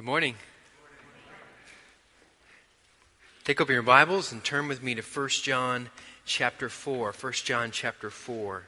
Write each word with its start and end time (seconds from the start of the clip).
Good 0.00 0.06
morning. 0.06 0.36
Take 3.44 3.60
open 3.60 3.74
your 3.74 3.82
Bibles 3.82 4.32
and 4.32 4.42
turn 4.42 4.66
with 4.66 4.82
me 4.82 4.94
to 4.94 5.02
1 5.02 5.28
John 5.28 5.90
chapter 6.24 6.70
4. 6.70 7.12
1 7.12 7.32
John 7.34 7.70
chapter 7.70 8.08
4. 8.08 8.54
I'm 8.56 8.62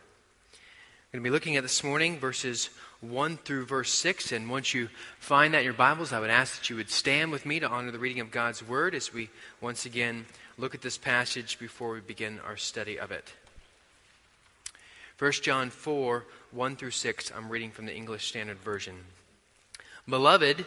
going 1.11 1.25
to 1.25 1.27
be 1.27 1.33
looking 1.33 1.57
at 1.57 1.63
this 1.63 1.83
morning 1.83 2.19
verses 2.19 2.69
1 3.01 3.39
through 3.39 3.65
verse 3.65 3.91
6. 3.93 4.33
And 4.33 4.51
once 4.51 4.75
you 4.75 4.91
find 5.21 5.55
that 5.55 5.61
in 5.61 5.65
your 5.65 5.73
Bibles, 5.73 6.13
I 6.13 6.21
would 6.21 6.29
ask 6.29 6.59
that 6.59 6.69
you 6.69 6.77
would 6.77 6.91
stand 6.91 7.33
with 7.33 7.47
me 7.47 7.61
to 7.61 7.67
honor 7.67 7.93
the 7.93 7.99
reading 7.99 8.21
of 8.21 8.31
God's 8.31 8.63
Word 8.63 8.95
as 8.95 9.15
we 9.15 9.31
once 9.63 9.87
again 9.87 10.27
look 10.59 10.75
at 10.75 10.83
this 10.83 10.99
passage 10.99 11.59
before 11.59 11.95
we 11.95 12.01
begin 12.01 12.41
our 12.41 12.59
study 12.59 13.01
of 13.01 13.11
it. 13.11 13.33
1 15.19 15.33
John 15.41 15.71
4 15.71 16.27
1 16.51 16.77
through 16.77 16.91
6. 16.91 17.33
I'm 17.35 17.49
reading 17.49 17.71
from 17.71 17.87
the 17.87 17.97
English 17.97 18.27
Standard 18.27 18.59
Version. 18.59 18.97
Beloved, 20.07 20.67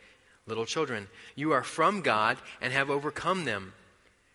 Little 0.47 0.65
children, 0.65 1.07
you 1.35 1.51
are 1.51 1.63
from 1.63 2.01
God 2.01 2.37
and 2.61 2.73
have 2.73 2.89
overcome 2.89 3.45
them. 3.45 3.73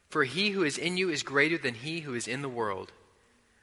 For 0.09 0.25
he 0.25 0.51
who 0.51 0.63
is 0.63 0.79
in 0.79 0.97
you 0.97 1.11
is 1.11 1.23
greater 1.23 1.59
than 1.59 1.75
he 1.75 2.01
who 2.01 2.15
is 2.15 2.29
in 2.29 2.43
the 2.43 2.49
world. 2.49 2.93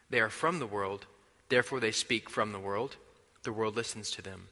They 0.09 0.19
are 0.19 0.29
from 0.29 0.59
the 0.59 0.67
world, 0.67 1.05
therefore 1.49 1.79
they 1.79 1.91
speak 1.91 2.29
from 2.29 2.51
the 2.51 2.59
world. 2.59 2.97
The 3.43 3.53
world 3.53 3.75
listens 3.75 4.11
to 4.11 4.21
them. 4.21 4.49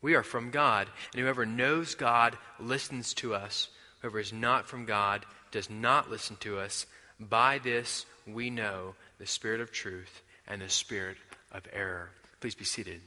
We 0.00 0.14
are 0.14 0.22
from 0.22 0.50
God, 0.50 0.88
and 1.12 1.20
whoever 1.20 1.44
knows 1.44 1.94
God 1.94 2.38
listens 2.60 3.12
to 3.14 3.34
us. 3.34 3.68
Whoever 4.00 4.20
is 4.20 4.32
not 4.32 4.66
from 4.66 4.84
God 4.84 5.26
does 5.50 5.68
not 5.68 6.10
listen 6.10 6.36
to 6.40 6.58
us. 6.58 6.86
By 7.18 7.58
this 7.58 8.06
we 8.26 8.48
know 8.48 8.94
the 9.18 9.26
spirit 9.26 9.60
of 9.60 9.72
truth 9.72 10.22
and 10.46 10.62
the 10.62 10.68
spirit 10.68 11.16
of 11.50 11.66
error. 11.72 12.10
Please 12.40 12.54
be 12.54 12.64
seated. 12.64 13.00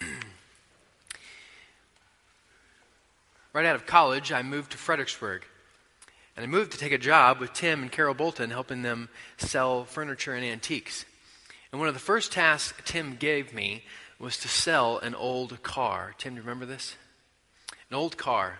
right 3.52 3.66
out 3.66 3.76
of 3.76 3.86
college, 3.86 4.32
I 4.32 4.42
moved 4.42 4.72
to 4.72 4.78
Fredericksburg. 4.78 5.44
And 6.36 6.44
I 6.44 6.48
moved 6.48 6.72
to 6.72 6.78
take 6.78 6.92
a 6.92 6.98
job 6.98 7.38
with 7.40 7.52
Tim 7.52 7.82
and 7.82 7.92
Carol 7.92 8.14
Bolton, 8.14 8.50
helping 8.50 8.82
them 8.82 9.08
sell 9.36 9.84
furniture 9.84 10.34
and 10.34 10.44
antiques. 10.44 11.04
And 11.72 11.78
one 11.78 11.88
of 11.88 11.94
the 11.94 12.00
first 12.00 12.32
tasks 12.32 12.80
Tim 12.84 13.16
gave 13.16 13.52
me 13.52 13.84
was 14.18 14.36
to 14.38 14.48
sell 14.48 14.98
an 14.98 15.14
old 15.14 15.62
car. 15.62 16.14
Tim, 16.18 16.34
do 16.34 16.36
you 16.36 16.42
remember 16.42 16.66
this? 16.66 16.96
An 17.90 17.96
old 17.96 18.16
car. 18.16 18.58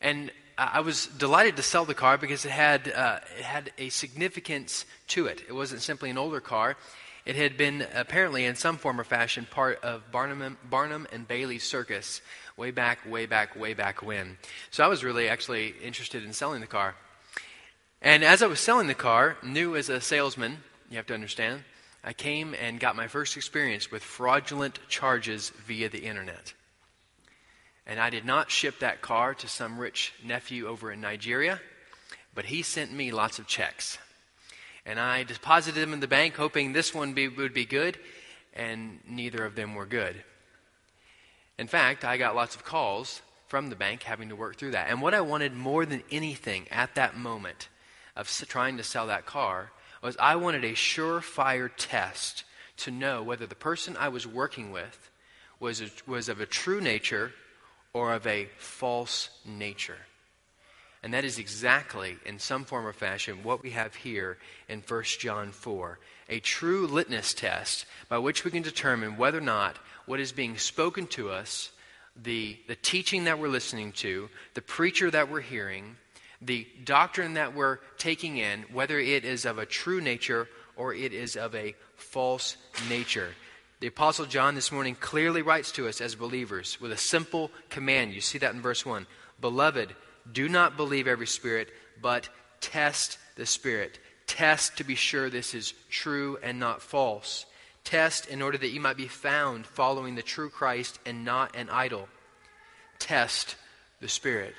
And 0.00 0.30
I 0.56 0.80
was 0.80 1.06
delighted 1.06 1.56
to 1.56 1.62
sell 1.62 1.84
the 1.84 1.94
car 1.94 2.18
because 2.18 2.44
it 2.44 2.50
had, 2.50 2.90
uh, 2.90 3.20
it 3.38 3.44
had 3.44 3.72
a 3.78 3.88
significance 3.90 4.84
to 5.08 5.26
it. 5.26 5.42
It 5.48 5.52
wasn't 5.52 5.82
simply 5.82 6.10
an 6.10 6.18
older 6.18 6.40
car, 6.40 6.76
it 7.28 7.36
had 7.36 7.58
been 7.58 7.86
apparently, 7.94 8.46
in 8.46 8.54
some 8.54 8.78
form 8.78 8.98
or 8.98 9.04
fashion, 9.04 9.46
part 9.50 9.84
of 9.84 10.10
Barnum, 10.10 10.56
Barnum 10.64 11.06
and 11.12 11.28
Bailey 11.28 11.58
Circus 11.58 12.22
way 12.56 12.70
back, 12.70 13.04
way 13.04 13.26
back, 13.26 13.54
way 13.54 13.74
back 13.74 14.02
when. 14.02 14.38
So 14.70 14.82
I 14.82 14.86
was 14.86 15.04
really 15.04 15.28
actually 15.28 15.74
interested 15.82 16.24
in 16.24 16.32
selling 16.32 16.62
the 16.62 16.66
car. 16.66 16.94
And 18.00 18.24
as 18.24 18.42
I 18.42 18.46
was 18.46 18.60
selling 18.60 18.86
the 18.86 18.94
car, 18.94 19.36
new 19.42 19.76
as 19.76 19.90
a 19.90 20.00
salesman, 20.00 20.56
you 20.90 20.96
have 20.96 21.04
to 21.08 21.14
understand, 21.14 21.64
I 22.02 22.14
came 22.14 22.54
and 22.58 22.80
got 22.80 22.96
my 22.96 23.08
first 23.08 23.36
experience 23.36 23.90
with 23.90 24.02
fraudulent 24.02 24.78
charges 24.88 25.50
via 25.66 25.90
the 25.90 26.06
internet. 26.06 26.54
And 27.86 28.00
I 28.00 28.08
did 28.08 28.24
not 28.24 28.50
ship 28.50 28.78
that 28.78 29.02
car 29.02 29.34
to 29.34 29.48
some 29.48 29.78
rich 29.78 30.14
nephew 30.24 30.66
over 30.66 30.90
in 30.90 31.02
Nigeria, 31.02 31.60
but 32.34 32.46
he 32.46 32.62
sent 32.62 32.90
me 32.90 33.10
lots 33.10 33.38
of 33.38 33.46
checks. 33.46 33.98
And 34.88 34.98
I 34.98 35.22
deposited 35.22 35.80
them 35.80 35.92
in 35.92 36.00
the 36.00 36.08
bank, 36.08 36.36
hoping 36.36 36.72
this 36.72 36.94
one 36.94 37.12
be, 37.12 37.28
would 37.28 37.52
be 37.52 37.66
good, 37.66 37.98
and 38.54 39.00
neither 39.06 39.44
of 39.44 39.54
them 39.54 39.74
were 39.74 39.84
good. 39.84 40.24
In 41.58 41.66
fact, 41.66 42.06
I 42.06 42.16
got 42.16 42.34
lots 42.34 42.56
of 42.56 42.64
calls 42.64 43.20
from 43.48 43.68
the 43.68 43.76
bank 43.76 44.02
having 44.02 44.30
to 44.30 44.36
work 44.36 44.56
through 44.56 44.70
that. 44.70 44.88
And 44.88 45.02
what 45.02 45.12
I 45.12 45.20
wanted 45.20 45.52
more 45.52 45.84
than 45.84 46.02
anything 46.10 46.66
at 46.70 46.94
that 46.94 47.18
moment 47.18 47.68
of 48.16 48.28
trying 48.48 48.78
to 48.78 48.82
sell 48.82 49.08
that 49.08 49.26
car 49.26 49.72
was 50.02 50.16
I 50.18 50.36
wanted 50.36 50.64
a 50.64 50.72
surefire 50.72 51.70
test 51.76 52.44
to 52.78 52.90
know 52.90 53.22
whether 53.22 53.44
the 53.44 53.54
person 53.54 53.94
I 53.94 54.08
was 54.08 54.26
working 54.26 54.72
with 54.72 55.10
was, 55.60 55.82
a, 55.82 55.90
was 56.06 56.30
of 56.30 56.40
a 56.40 56.46
true 56.46 56.80
nature 56.80 57.32
or 57.92 58.14
of 58.14 58.26
a 58.26 58.48
false 58.56 59.28
nature. 59.44 59.98
And 61.02 61.14
that 61.14 61.24
is 61.24 61.38
exactly, 61.38 62.16
in 62.26 62.38
some 62.38 62.64
form 62.64 62.86
or 62.86 62.92
fashion, 62.92 63.44
what 63.44 63.62
we 63.62 63.70
have 63.70 63.94
here 63.94 64.36
in 64.68 64.82
1 64.86 65.02
John 65.18 65.52
4 65.52 65.98
a 66.28 66.40
true 66.40 66.86
litmus 66.86 67.32
test 67.32 67.86
by 68.08 68.18
which 68.18 68.44
we 68.44 68.50
can 68.50 68.62
determine 68.62 69.16
whether 69.16 69.38
or 69.38 69.42
not 69.42 69.78
what 70.06 70.20
is 70.20 70.32
being 70.32 70.58
spoken 70.58 71.06
to 71.06 71.30
us, 71.30 71.70
the, 72.22 72.58
the 72.66 72.76
teaching 72.76 73.24
that 73.24 73.38
we're 73.38 73.48
listening 73.48 73.92
to, 73.92 74.28
the 74.54 74.62
preacher 74.62 75.10
that 75.10 75.30
we're 75.30 75.40
hearing, 75.40 75.96
the 76.42 76.66
doctrine 76.84 77.34
that 77.34 77.54
we're 77.54 77.78
taking 77.96 78.36
in, 78.36 78.62
whether 78.72 78.98
it 78.98 79.24
is 79.24 79.44
of 79.44 79.58
a 79.58 79.66
true 79.66 80.00
nature 80.00 80.48
or 80.76 80.94
it 80.94 81.12
is 81.12 81.36
of 81.36 81.54
a 81.54 81.74
false 81.96 82.56
nature. 82.88 83.30
The 83.80 83.88
Apostle 83.88 84.26
John 84.26 84.54
this 84.54 84.72
morning 84.72 84.96
clearly 84.96 85.42
writes 85.42 85.72
to 85.72 85.88
us 85.88 86.00
as 86.00 86.14
believers 86.14 86.80
with 86.80 86.92
a 86.92 86.96
simple 86.96 87.50
command. 87.70 88.12
You 88.12 88.20
see 88.20 88.38
that 88.38 88.54
in 88.54 88.60
verse 88.60 88.84
1 88.84 89.06
Beloved, 89.40 89.94
do 90.30 90.48
not 90.48 90.76
believe 90.76 91.06
every 91.06 91.26
spirit, 91.26 91.70
but 92.00 92.28
test 92.60 93.18
the 93.36 93.46
spirit. 93.46 93.98
Test 94.26 94.76
to 94.78 94.84
be 94.84 94.94
sure 94.94 95.30
this 95.30 95.54
is 95.54 95.72
true 95.90 96.38
and 96.42 96.60
not 96.60 96.82
false. 96.82 97.46
Test 97.84 98.26
in 98.26 98.42
order 98.42 98.58
that 98.58 98.70
you 98.70 98.80
might 98.80 98.96
be 98.96 99.08
found 99.08 99.66
following 99.66 100.14
the 100.14 100.22
true 100.22 100.50
Christ 100.50 100.98
and 101.06 101.24
not 101.24 101.56
an 101.56 101.70
idol. 101.70 102.08
Test 102.98 103.56
the 104.00 104.08
spirit. 104.08 104.54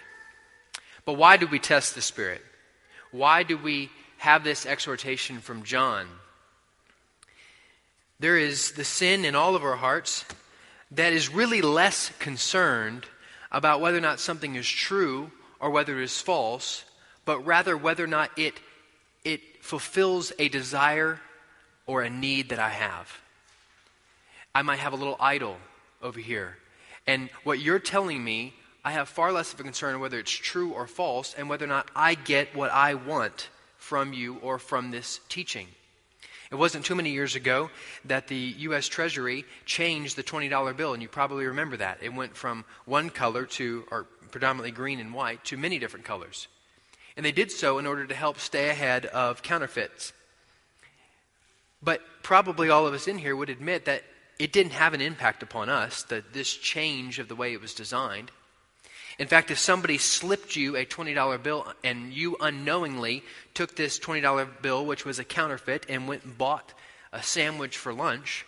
But 1.06 1.14
why 1.14 1.38
do 1.38 1.46
we 1.46 1.60
test 1.60 1.96
the 1.96 2.02
spirit? 2.02 2.42
Why 3.12 3.44
do 3.44 3.58
we 3.58 3.90
have 4.18 4.44
this 4.44 4.66
exhortation 4.66 5.40
from 5.40 5.64
John? 5.64 6.08
There 8.20 8.38
is 8.38 8.74
the 8.74 8.84
sin 8.84 9.24
in 9.24 9.36
all 9.36 9.56
of 9.56 9.64
our 9.64 9.78
hearts 9.78 10.26
that 10.92 11.14
is 11.14 11.34
really 11.34 11.62
less 11.62 12.12
concerned 12.20 13.06
about 13.52 13.82
whether 13.82 13.98
or 13.98 14.02
not 14.02 14.20
something 14.20 14.56
is 14.56 14.68
true 14.68 15.32
or 15.60 15.70
whether 15.70 16.00
it 16.00 16.04
is 16.04 16.22
false, 16.22 16.84
but 17.26 17.46
rather 17.46 17.78
whether 17.78 18.04
or 18.04 18.08
not 18.08 18.32
it, 18.38 18.54
it 19.24 19.42
fulfills 19.62 20.32
a 20.40 20.50
desire 20.50 21.20
or 21.86 22.02
a 22.02 22.10
need 22.10 22.50
that 22.50 22.60
I 22.60 22.70
have. 22.70 23.20
I 24.54 24.62
might 24.62 24.80
have 24.80 24.94
a 24.94 24.98
little 24.98 25.18
idol 25.20 25.58
over 26.02 26.20
here. 26.20 26.58
And 27.06 27.30
what 27.44 27.60
you're 27.60 27.80
telling 27.80 28.24
me, 28.24 28.54
I 28.84 28.92
have 28.92 29.10
far 29.10 29.32
less 29.32 29.54
of 29.54 29.60
a 29.60 29.64
concern 29.64 30.00
whether 30.00 30.20
it's 30.20 30.32
true 30.32 30.72
or 30.72 30.88
false 30.88 31.34
and 31.38 31.50
whether 31.50 31.66
or 31.66 31.70
not 31.70 31.90
I 31.96 32.16
get 32.16 32.56
what 32.56 32.72
I 32.72 32.94
want 32.96 33.50
from 33.78 34.14
you 34.14 34.36
or 34.42 34.60
from 34.60 34.92
this 34.92 35.20
teaching. 35.30 35.68
It 36.52 36.56
wasn't 36.56 36.86
too 36.86 36.96
many 36.96 37.12
years 37.12 37.36
ago 37.36 37.70
that 38.06 38.28
the 38.28 38.36
U.S. 38.36 38.88
Treasury 38.88 39.46
changed 39.66 40.16
the 40.16 40.24
$20 40.24 40.76
bill, 40.76 40.94
and 40.94 41.02
you 41.02 41.08
probably 41.08 41.46
remember 41.46 41.78
that. 41.78 42.00
It 42.02 42.14
went 42.14 42.36
from 42.36 42.66
one 42.86 43.12
color 43.12 43.46
to, 43.46 43.86
or 43.92 44.08
predominantly 44.32 44.72
green 44.72 45.00
and 45.00 45.14
white, 45.14 45.44
to 45.46 45.58
many 45.58 45.80
different 45.80 46.06
colors. 46.06 46.48
And 47.18 47.26
they 47.26 47.32
did 47.32 47.52
so 47.52 47.80
in 47.80 47.86
order 47.86 48.06
to 48.06 48.16
help 48.16 48.40
stay 48.40 48.70
ahead 48.70 49.06
of 49.08 49.42
counterfeits. 49.42 50.14
But 51.82 52.02
probably 52.24 52.70
all 52.70 52.88
of 52.88 52.94
us 52.94 53.08
in 53.08 53.18
here 53.18 53.36
would 53.36 53.50
admit 53.50 53.86
that 53.86 54.04
it 54.38 54.54
didn't 54.54 54.72
have 54.72 54.94
an 54.94 55.02
impact 55.02 55.44
upon 55.44 55.70
us, 55.70 56.04
that 56.04 56.34
this 56.34 56.54
change 56.54 57.20
of 57.20 57.28
the 57.28 57.36
way 57.36 57.54
it 57.54 57.62
was 57.62 57.74
designed. 57.74 58.32
In 59.18 59.28
fact, 59.28 59.52
if 59.52 59.60
somebody 59.60 59.98
slipped 59.98 60.56
you 60.56 60.78
a 60.78 60.86
$20 60.86 61.44
bill 61.44 61.68
and 61.84 62.14
you 62.14 62.38
unknowingly 62.40 63.24
took 63.54 63.76
this 63.76 64.00
$20 64.00 64.62
bill, 64.62 64.86
which 64.86 65.04
was 65.04 65.20
a 65.20 65.26
counterfeit, 65.26 65.86
and 65.90 66.08
went 66.08 66.24
and 66.24 66.38
bought 66.38 66.74
a 67.12 67.22
sandwich 67.22 67.78
for 67.78 67.94
lunch, 67.94 68.46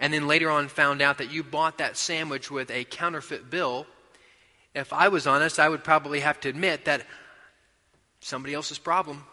and 0.00 0.12
then 0.12 0.26
later 0.26 0.50
on 0.50 0.66
found 0.66 1.00
out 1.00 1.18
that 1.18 1.30
you 1.30 1.44
bought 1.44 1.78
that 1.78 1.96
sandwich 1.96 2.50
with 2.50 2.72
a 2.72 2.84
counterfeit 2.84 3.50
bill, 3.50 3.86
if 4.74 4.92
I 4.92 5.08
was 5.08 5.26
honest, 5.26 5.58
I 5.58 5.68
would 5.68 5.84
probably 5.84 6.20
have 6.20 6.40
to 6.40 6.48
admit 6.48 6.84
that 6.84 7.06
somebody 8.20 8.54
else's 8.54 8.78
problem. 8.78 9.24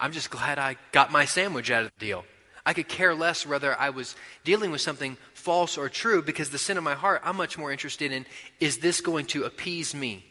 I'm 0.00 0.12
just 0.12 0.30
glad 0.30 0.58
I 0.58 0.76
got 0.92 1.10
my 1.10 1.24
sandwich 1.24 1.70
out 1.70 1.84
of 1.84 1.92
the 1.98 2.04
deal. 2.04 2.24
I 2.64 2.74
could 2.74 2.88
care 2.88 3.14
less 3.14 3.46
whether 3.46 3.78
I 3.78 3.90
was 3.90 4.14
dealing 4.44 4.70
with 4.70 4.82
something 4.82 5.16
false 5.32 5.78
or 5.78 5.88
true 5.88 6.20
because 6.20 6.50
the 6.50 6.58
sin 6.58 6.76
of 6.76 6.84
my 6.84 6.94
heart, 6.94 7.22
I'm 7.24 7.36
much 7.36 7.56
more 7.56 7.72
interested 7.72 8.12
in 8.12 8.26
is 8.60 8.78
this 8.78 9.00
going 9.00 9.26
to 9.26 9.44
appease 9.44 9.94
me? 9.94 10.24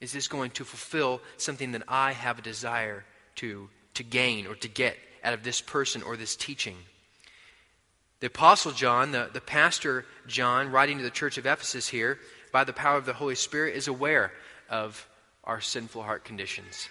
Is 0.00 0.12
this 0.12 0.28
going 0.28 0.52
to 0.52 0.64
fulfill 0.64 1.20
something 1.38 1.72
that 1.72 1.82
I 1.88 2.12
have 2.12 2.38
a 2.38 2.42
desire 2.42 3.04
to, 3.36 3.68
to 3.94 4.02
gain 4.04 4.46
or 4.46 4.54
to 4.56 4.68
get 4.68 4.96
out 5.24 5.34
of 5.34 5.42
this 5.42 5.60
person 5.60 6.02
or 6.02 6.16
this 6.16 6.36
teaching? 6.36 6.76
The 8.20 8.28
Apostle 8.28 8.72
John, 8.72 9.12
the, 9.12 9.28
the 9.32 9.40
pastor 9.40 10.06
John, 10.26 10.70
writing 10.70 10.98
to 10.98 11.04
the 11.04 11.10
church 11.10 11.36
of 11.36 11.46
Ephesus 11.46 11.88
here, 11.88 12.18
by 12.52 12.64
the 12.64 12.72
power 12.72 12.96
of 12.96 13.06
the 13.06 13.12
Holy 13.12 13.34
Spirit, 13.34 13.76
is 13.76 13.88
aware 13.88 14.32
of 14.68 15.08
our 15.44 15.60
sinful 15.60 16.02
heart 16.02 16.24
conditions. 16.24 16.88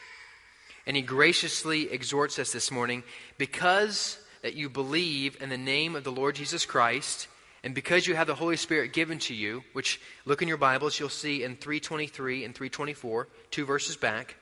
And 0.88 0.96
he 0.96 1.02
graciously 1.02 1.92
exhorts 1.92 2.38
us 2.40 2.52
this 2.52 2.72
morning 2.72 3.04
because 3.38 4.20
that 4.44 4.54
you 4.54 4.70
believe 4.70 5.42
in 5.42 5.50
the 5.50 5.58
name 5.58 5.96
of 5.96 6.04
the 6.04 6.12
Lord 6.12 6.36
Jesus 6.36 6.66
Christ, 6.66 7.28
and 7.64 7.74
because 7.74 8.06
you 8.06 8.14
have 8.14 8.28
the 8.28 8.36
Holy 8.36 8.58
Spirit 8.58 8.94
given 8.94 9.18
to 9.20 9.34
you, 9.34 9.64
which 9.74 10.00
look 10.24 10.44
in 10.44 10.48
your 10.48 10.58
Bibles, 10.58 11.00
you'll 11.00 11.10
see 11.10 11.44
in 11.44 11.56
323 11.56 12.46
and 12.46 12.54
324, 12.54 13.28
two 13.50 13.66
verses 13.66 13.98
back. 13.98 14.36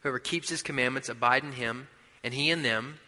Whoever 0.00 0.18
keeps 0.18 0.48
his 0.48 0.62
commandments 0.62 1.08
abide 1.08 1.44
in 1.44 1.52
him, 1.52 1.86
and 2.24 2.34
he 2.34 2.50
in 2.50 2.62
them. 2.62 2.98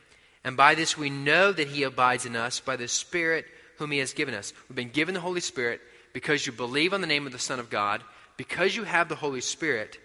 And 0.45 0.57
by 0.57 0.77
this 0.77 0.97
we 0.97 1.11
know 1.11 1.51
that 1.51 1.67
he 1.67 1.83
abides 1.83 2.27
in 2.27 2.37
us 2.37 2.61
by 2.61 2.77
the 2.77 2.87
Spirit 2.87 3.45
whom 3.79 3.91
he 3.91 3.99
has 3.99 4.13
given 4.13 4.35
us. 4.35 4.53
We've 4.69 4.77
been 4.77 4.91
given 4.91 5.15
the 5.15 5.21
Holy 5.21 5.41
Spirit 5.41 5.81
because 6.13 6.47
you 6.47 6.53
believe 6.53 6.93
on 6.93 7.01
the 7.01 7.07
name 7.07 7.27
of 7.27 7.33
the 7.33 7.39
Son 7.39 7.59
of 7.59 7.71
God. 7.71 8.03
Because 8.37 8.75
you 8.75 8.85
have 8.85 9.09
the 9.09 9.17
Holy 9.17 9.41
Spirit, 9.41 9.99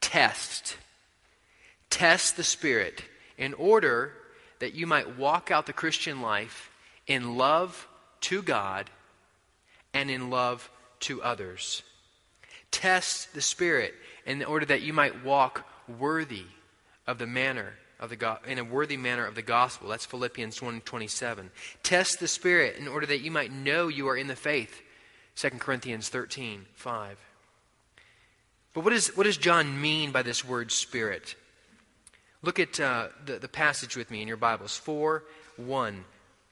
test. 0.00 0.76
Test 1.90 2.36
the 2.36 2.44
Spirit 2.44 3.04
in 3.38 3.54
order 3.54 4.12
that 4.58 4.74
you 4.74 4.86
might 4.86 5.16
walk 5.16 5.50
out 5.50 5.66
the 5.66 5.72
Christian 5.72 6.22
life 6.22 6.70
in 7.06 7.36
love 7.36 7.88
to 8.22 8.42
God 8.42 8.90
and 9.94 10.10
in 10.10 10.30
love 10.30 10.70
to 11.00 11.22
others. 11.22 11.82
Test 12.70 13.34
the 13.34 13.42
Spirit 13.42 13.94
in 14.24 14.42
order 14.42 14.66
that 14.66 14.82
you 14.82 14.92
might 14.92 15.24
walk 15.24 15.66
worthy 15.86 16.46
of 17.06 17.18
the 17.18 17.26
manner 17.26 17.74
of 18.00 18.10
the 18.10 18.16
go- 18.16 18.38
in 18.46 18.58
a 18.58 18.64
worthy 18.64 18.96
manner 18.96 19.26
of 19.26 19.34
the 19.34 19.42
gospel. 19.42 19.88
That's 19.88 20.06
Philippians 20.06 20.60
1:27. 20.60 21.50
Test 21.82 22.18
the 22.18 22.28
Spirit 22.28 22.76
in 22.76 22.88
order 22.88 23.06
that 23.06 23.20
you 23.20 23.30
might 23.30 23.52
know 23.52 23.88
you 23.88 24.08
are 24.08 24.16
in 24.16 24.26
the 24.26 24.36
faith. 24.36 24.82
2 25.36 25.50
Corinthians 25.50 26.08
13, 26.08 26.66
5. 26.74 27.18
But 28.74 28.84
what, 28.84 28.92
is, 28.92 29.08
what 29.16 29.24
does 29.24 29.36
John 29.36 29.80
mean 29.80 30.12
by 30.12 30.22
this 30.22 30.44
word 30.44 30.72
spirit? 30.72 31.34
Look 32.42 32.58
at 32.58 32.80
uh, 32.80 33.08
the, 33.24 33.38
the 33.38 33.48
passage 33.48 33.96
with 33.96 34.10
me 34.10 34.22
in 34.22 34.28
your 34.28 34.36
Bibles. 34.36 34.76
4 34.76 35.22
1. 35.56 36.04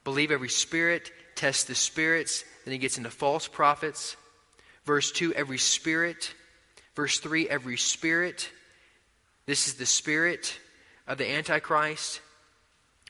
Believe 0.05 0.31
every 0.31 0.49
spirit, 0.49 1.11
test 1.35 1.67
the 1.67 1.75
spirits. 1.75 2.45
Then 2.65 2.73
he 2.73 2.79
gets 2.79 2.99
into 2.99 3.11
false 3.11 3.49
prophets. 3.49 4.17
Verse 4.85 5.11
2, 5.13 5.35
every 5.35 5.59
spirit. 5.59 6.35
Verse 6.95 7.19
3, 7.19 7.49
every 7.49 7.77
spirit. 7.77 8.51
This 9.47 9.67
is 9.67 9.75
the 9.75 9.87
spirit 9.87 10.59
of 11.07 11.19
the 11.19 11.31
Antichrist. 11.31 12.21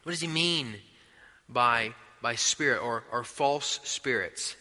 What 0.03 0.13
does 0.13 0.21
he 0.21 0.29
mean 0.29 0.75
by, 1.49 1.95
by 2.23 2.37
spirit 2.37 2.83
or, 2.83 3.05
or 3.13 3.25
false 3.25 3.81
spirits? 3.85 4.57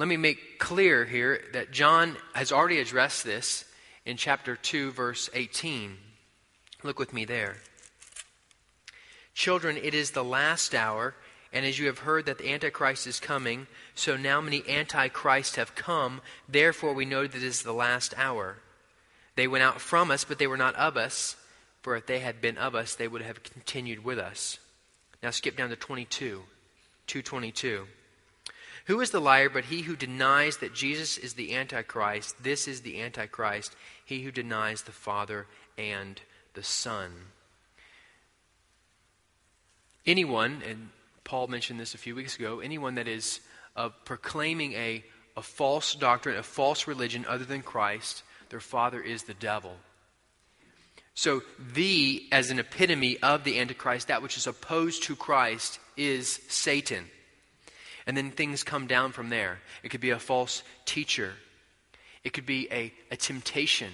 Let 0.00 0.08
me 0.08 0.16
make 0.16 0.58
clear 0.58 1.04
here 1.04 1.42
that 1.52 1.72
John 1.72 2.16
has 2.32 2.52
already 2.52 2.80
addressed 2.80 3.22
this 3.22 3.66
in 4.06 4.16
chapter 4.16 4.56
2, 4.56 4.92
verse 4.92 5.28
18. 5.34 5.98
Look 6.82 6.98
with 6.98 7.12
me 7.12 7.26
there. 7.26 7.58
Children, 9.34 9.76
it 9.76 9.92
is 9.92 10.12
the 10.12 10.24
last 10.24 10.74
hour, 10.74 11.14
and 11.52 11.66
as 11.66 11.78
you 11.78 11.84
have 11.84 11.98
heard 11.98 12.24
that 12.24 12.38
the 12.38 12.50
Antichrist 12.50 13.06
is 13.06 13.20
coming, 13.20 13.66
so 13.94 14.16
now 14.16 14.40
many 14.40 14.66
Antichrists 14.66 15.56
have 15.56 15.74
come. 15.74 16.22
Therefore, 16.48 16.94
we 16.94 17.04
know 17.04 17.26
that 17.26 17.36
it 17.36 17.42
is 17.42 17.62
the 17.62 17.74
last 17.74 18.14
hour. 18.16 18.56
They 19.36 19.46
went 19.46 19.64
out 19.64 19.82
from 19.82 20.10
us, 20.10 20.24
but 20.24 20.38
they 20.38 20.46
were 20.46 20.56
not 20.56 20.76
of 20.76 20.96
us, 20.96 21.36
for 21.82 21.94
if 21.94 22.06
they 22.06 22.20
had 22.20 22.40
been 22.40 22.56
of 22.56 22.74
us, 22.74 22.94
they 22.94 23.06
would 23.06 23.20
have 23.20 23.42
continued 23.42 24.02
with 24.02 24.18
us. 24.18 24.60
Now 25.22 25.28
skip 25.28 25.58
down 25.58 25.68
to 25.68 25.76
22. 25.76 26.42
222. 27.06 27.86
Who 28.86 29.00
is 29.00 29.10
the 29.10 29.20
liar 29.20 29.48
but 29.48 29.66
he 29.66 29.82
who 29.82 29.96
denies 29.96 30.58
that 30.58 30.74
Jesus 30.74 31.18
is 31.18 31.34
the 31.34 31.54
Antichrist? 31.54 32.42
This 32.42 32.66
is 32.66 32.80
the 32.80 33.00
Antichrist, 33.00 33.74
he 34.04 34.22
who 34.22 34.30
denies 34.30 34.82
the 34.82 34.92
Father 34.92 35.46
and 35.76 36.20
the 36.54 36.62
Son. 36.62 37.12
Anyone, 40.06 40.62
and 40.68 40.88
Paul 41.24 41.46
mentioned 41.46 41.78
this 41.78 41.94
a 41.94 41.98
few 41.98 42.14
weeks 42.14 42.36
ago, 42.36 42.60
anyone 42.60 42.94
that 42.96 43.06
is 43.06 43.40
uh, 43.76 43.90
proclaiming 44.04 44.72
a, 44.72 45.04
a 45.36 45.42
false 45.42 45.94
doctrine, 45.94 46.36
a 46.36 46.42
false 46.42 46.86
religion 46.86 47.24
other 47.28 47.44
than 47.44 47.62
Christ, 47.62 48.22
their 48.48 48.60
father 48.60 49.00
is 49.00 49.24
the 49.24 49.34
devil. 49.34 49.76
So, 51.14 51.42
the, 51.74 52.24
as 52.32 52.50
an 52.50 52.58
epitome 52.58 53.18
of 53.18 53.44
the 53.44 53.58
Antichrist, 53.58 54.08
that 54.08 54.22
which 54.22 54.36
is 54.36 54.46
opposed 54.46 55.02
to 55.04 55.16
Christ, 55.16 55.78
is 55.96 56.40
Satan. 56.48 57.04
And 58.10 58.16
then 58.16 58.32
things 58.32 58.64
come 58.64 58.88
down 58.88 59.12
from 59.12 59.28
there. 59.28 59.60
It 59.84 59.90
could 59.90 60.00
be 60.00 60.10
a 60.10 60.18
false 60.18 60.64
teacher, 60.84 61.32
it 62.24 62.32
could 62.32 62.44
be 62.44 62.66
a, 62.72 62.92
a 63.12 63.16
temptation. 63.16 63.92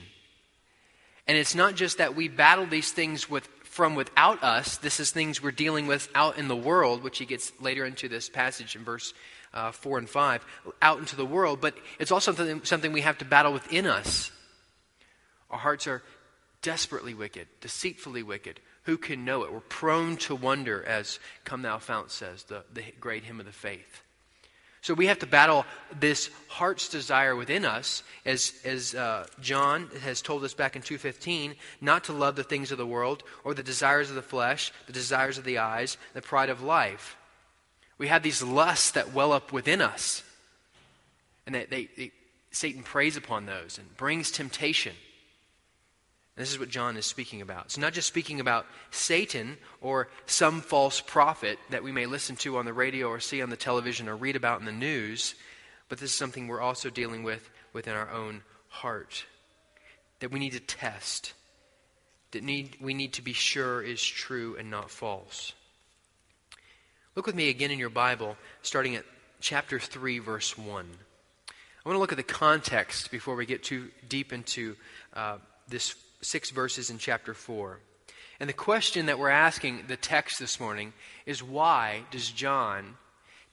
And 1.26 1.36
it's 1.36 1.54
not 1.54 1.74
just 1.74 1.98
that 1.98 2.16
we 2.16 2.28
battle 2.28 2.64
these 2.64 2.90
things 2.92 3.28
with, 3.28 3.46
from 3.64 3.94
without 3.94 4.42
us, 4.42 4.78
this 4.78 5.00
is 5.00 5.10
things 5.10 5.42
we're 5.42 5.50
dealing 5.50 5.86
with 5.86 6.08
out 6.14 6.38
in 6.38 6.48
the 6.48 6.56
world, 6.56 7.02
which 7.02 7.18
he 7.18 7.26
gets 7.26 7.52
later 7.60 7.84
into 7.84 8.08
this 8.08 8.30
passage 8.30 8.74
in 8.74 8.84
verse 8.84 9.12
uh, 9.52 9.70
4 9.70 9.98
and 9.98 10.08
5, 10.08 10.46
out 10.80 10.98
into 10.98 11.14
the 11.14 11.26
world, 11.26 11.60
but 11.60 11.74
it's 11.98 12.10
also 12.10 12.32
something, 12.32 12.64
something 12.64 12.92
we 12.94 13.02
have 13.02 13.18
to 13.18 13.26
battle 13.26 13.52
within 13.52 13.86
us. 13.86 14.30
Our 15.50 15.58
hearts 15.58 15.86
are 15.86 16.02
desperately 16.62 17.12
wicked, 17.12 17.48
deceitfully 17.60 18.22
wicked. 18.22 18.60
Who 18.84 18.96
can 18.96 19.26
know 19.26 19.42
it? 19.42 19.52
We're 19.52 19.60
prone 19.60 20.16
to 20.18 20.34
wonder, 20.34 20.82
as 20.82 21.18
Come 21.44 21.60
Thou 21.60 21.76
Fount 21.76 22.10
says, 22.10 22.44
the, 22.44 22.64
the 22.72 22.82
great 22.98 23.24
hymn 23.24 23.40
of 23.40 23.46
the 23.46 23.52
faith. 23.52 24.04
So 24.86 24.94
we 24.94 25.06
have 25.08 25.18
to 25.18 25.26
battle 25.26 25.66
this 25.98 26.30
heart's 26.46 26.88
desire 26.88 27.34
within 27.34 27.64
us, 27.64 28.04
as, 28.24 28.52
as 28.64 28.94
uh, 28.94 29.26
John 29.40 29.90
has 30.04 30.22
told 30.22 30.44
us 30.44 30.54
back 30.54 30.76
in 30.76 30.82
2.15, 30.82 31.56
not 31.80 32.04
to 32.04 32.12
love 32.12 32.36
the 32.36 32.44
things 32.44 32.70
of 32.70 32.78
the 32.78 32.86
world 32.86 33.24
or 33.42 33.52
the 33.52 33.64
desires 33.64 34.10
of 34.10 34.14
the 34.14 34.22
flesh, 34.22 34.72
the 34.86 34.92
desires 34.92 35.38
of 35.38 35.44
the 35.44 35.58
eyes, 35.58 35.96
the 36.14 36.22
pride 36.22 36.50
of 36.50 36.62
life. 36.62 37.16
We 37.98 38.06
have 38.06 38.22
these 38.22 38.44
lusts 38.44 38.92
that 38.92 39.12
well 39.12 39.32
up 39.32 39.52
within 39.52 39.82
us. 39.82 40.22
And 41.46 41.56
they, 41.56 41.64
they, 41.64 41.88
they 41.96 42.12
Satan 42.52 42.84
preys 42.84 43.16
upon 43.16 43.46
those 43.46 43.78
and 43.78 43.96
brings 43.96 44.30
temptation. 44.30 44.94
This 46.36 46.52
is 46.52 46.58
what 46.58 46.68
John 46.68 46.98
is 46.98 47.06
speaking 47.06 47.40
about. 47.40 47.64
It's 47.64 47.78
not 47.78 47.94
just 47.94 48.08
speaking 48.08 48.40
about 48.40 48.66
Satan 48.90 49.56
or 49.80 50.08
some 50.26 50.60
false 50.60 51.00
prophet 51.00 51.58
that 51.70 51.82
we 51.82 51.92
may 51.92 52.04
listen 52.04 52.36
to 52.36 52.58
on 52.58 52.66
the 52.66 52.74
radio 52.74 53.08
or 53.08 53.20
see 53.20 53.40
on 53.40 53.48
the 53.48 53.56
television 53.56 54.06
or 54.06 54.16
read 54.16 54.36
about 54.36 54.60
in 54.60 54.66
the 54.66 54.72
news, 54.72 55.34
but 55.88 55.98
this 55.98 56.10
is 56.10 56.16
something 56.16 56.46
we're 56.46 56.60
also 56.60 56.90
dealing 56.90 57.22
with 57.22 57.48
within 57.72 57.94
our 57.94 58.10
own 58.10 58.42
heart 58.68 59.24
that 60.20 60.30
we 60.30 60.38
need 60.38 60.52
to 60.52 60.60
test, 60.60 61.32
that 62.32 62.42
need, 62.42 62.76
we 62.80 62.92
need 62.92 63.14
to 63.14 63.22
be 63.22 63.32
sure 63.32 63.82
is 63.82 64.02
true 64.02 64.56
and 64.58 64.70
not 64.70 64.90
false. 64.90 65.54
Look 67.14 67.26
with 67.26 67.34
me 67.34 67.48
again 67.48 67.70
in 67.70 67.78
your 67.78 67.88
Bible, 67.88 68.36
starting 68.60 68.94
at 68.94 69.04
chapter 69.40 69.78
3, 69.78 70.18
verse 70.18 70.58
1. 70.58 70.68
I 70.68 71.88
want 71.88 71.96
to 71.96 72.00
look 72.00 72.12
at 72.12 72.18
the 72.18 72.22
context 72.22 73.10
before 73.10 73.36
we 73.36 73.46
get 73.46 73.62
too 73.62 73.88
deep 74.06 74.34
into 74.34 74.76
uh, 75.14 75.38
this 75.68 75.94
six 76.20 76.50
verses 76.50 76.90
in 76.90 76.98
chapter 76.98 77.34
4. 77.34 77.80
And 78.38 78.48
the 78.48 78.54
question 78.54 79.06
that 79.06 79.18
we're 79.18 79.30
asking 79.30 79.84
the 79.88 79.96
text 79.96 80.38
this 80.38 80.60
morning 80.60 80.92
is 81.24 81.42
why 81.42 82.04
does 82.10 82.30
John 82.30 82.96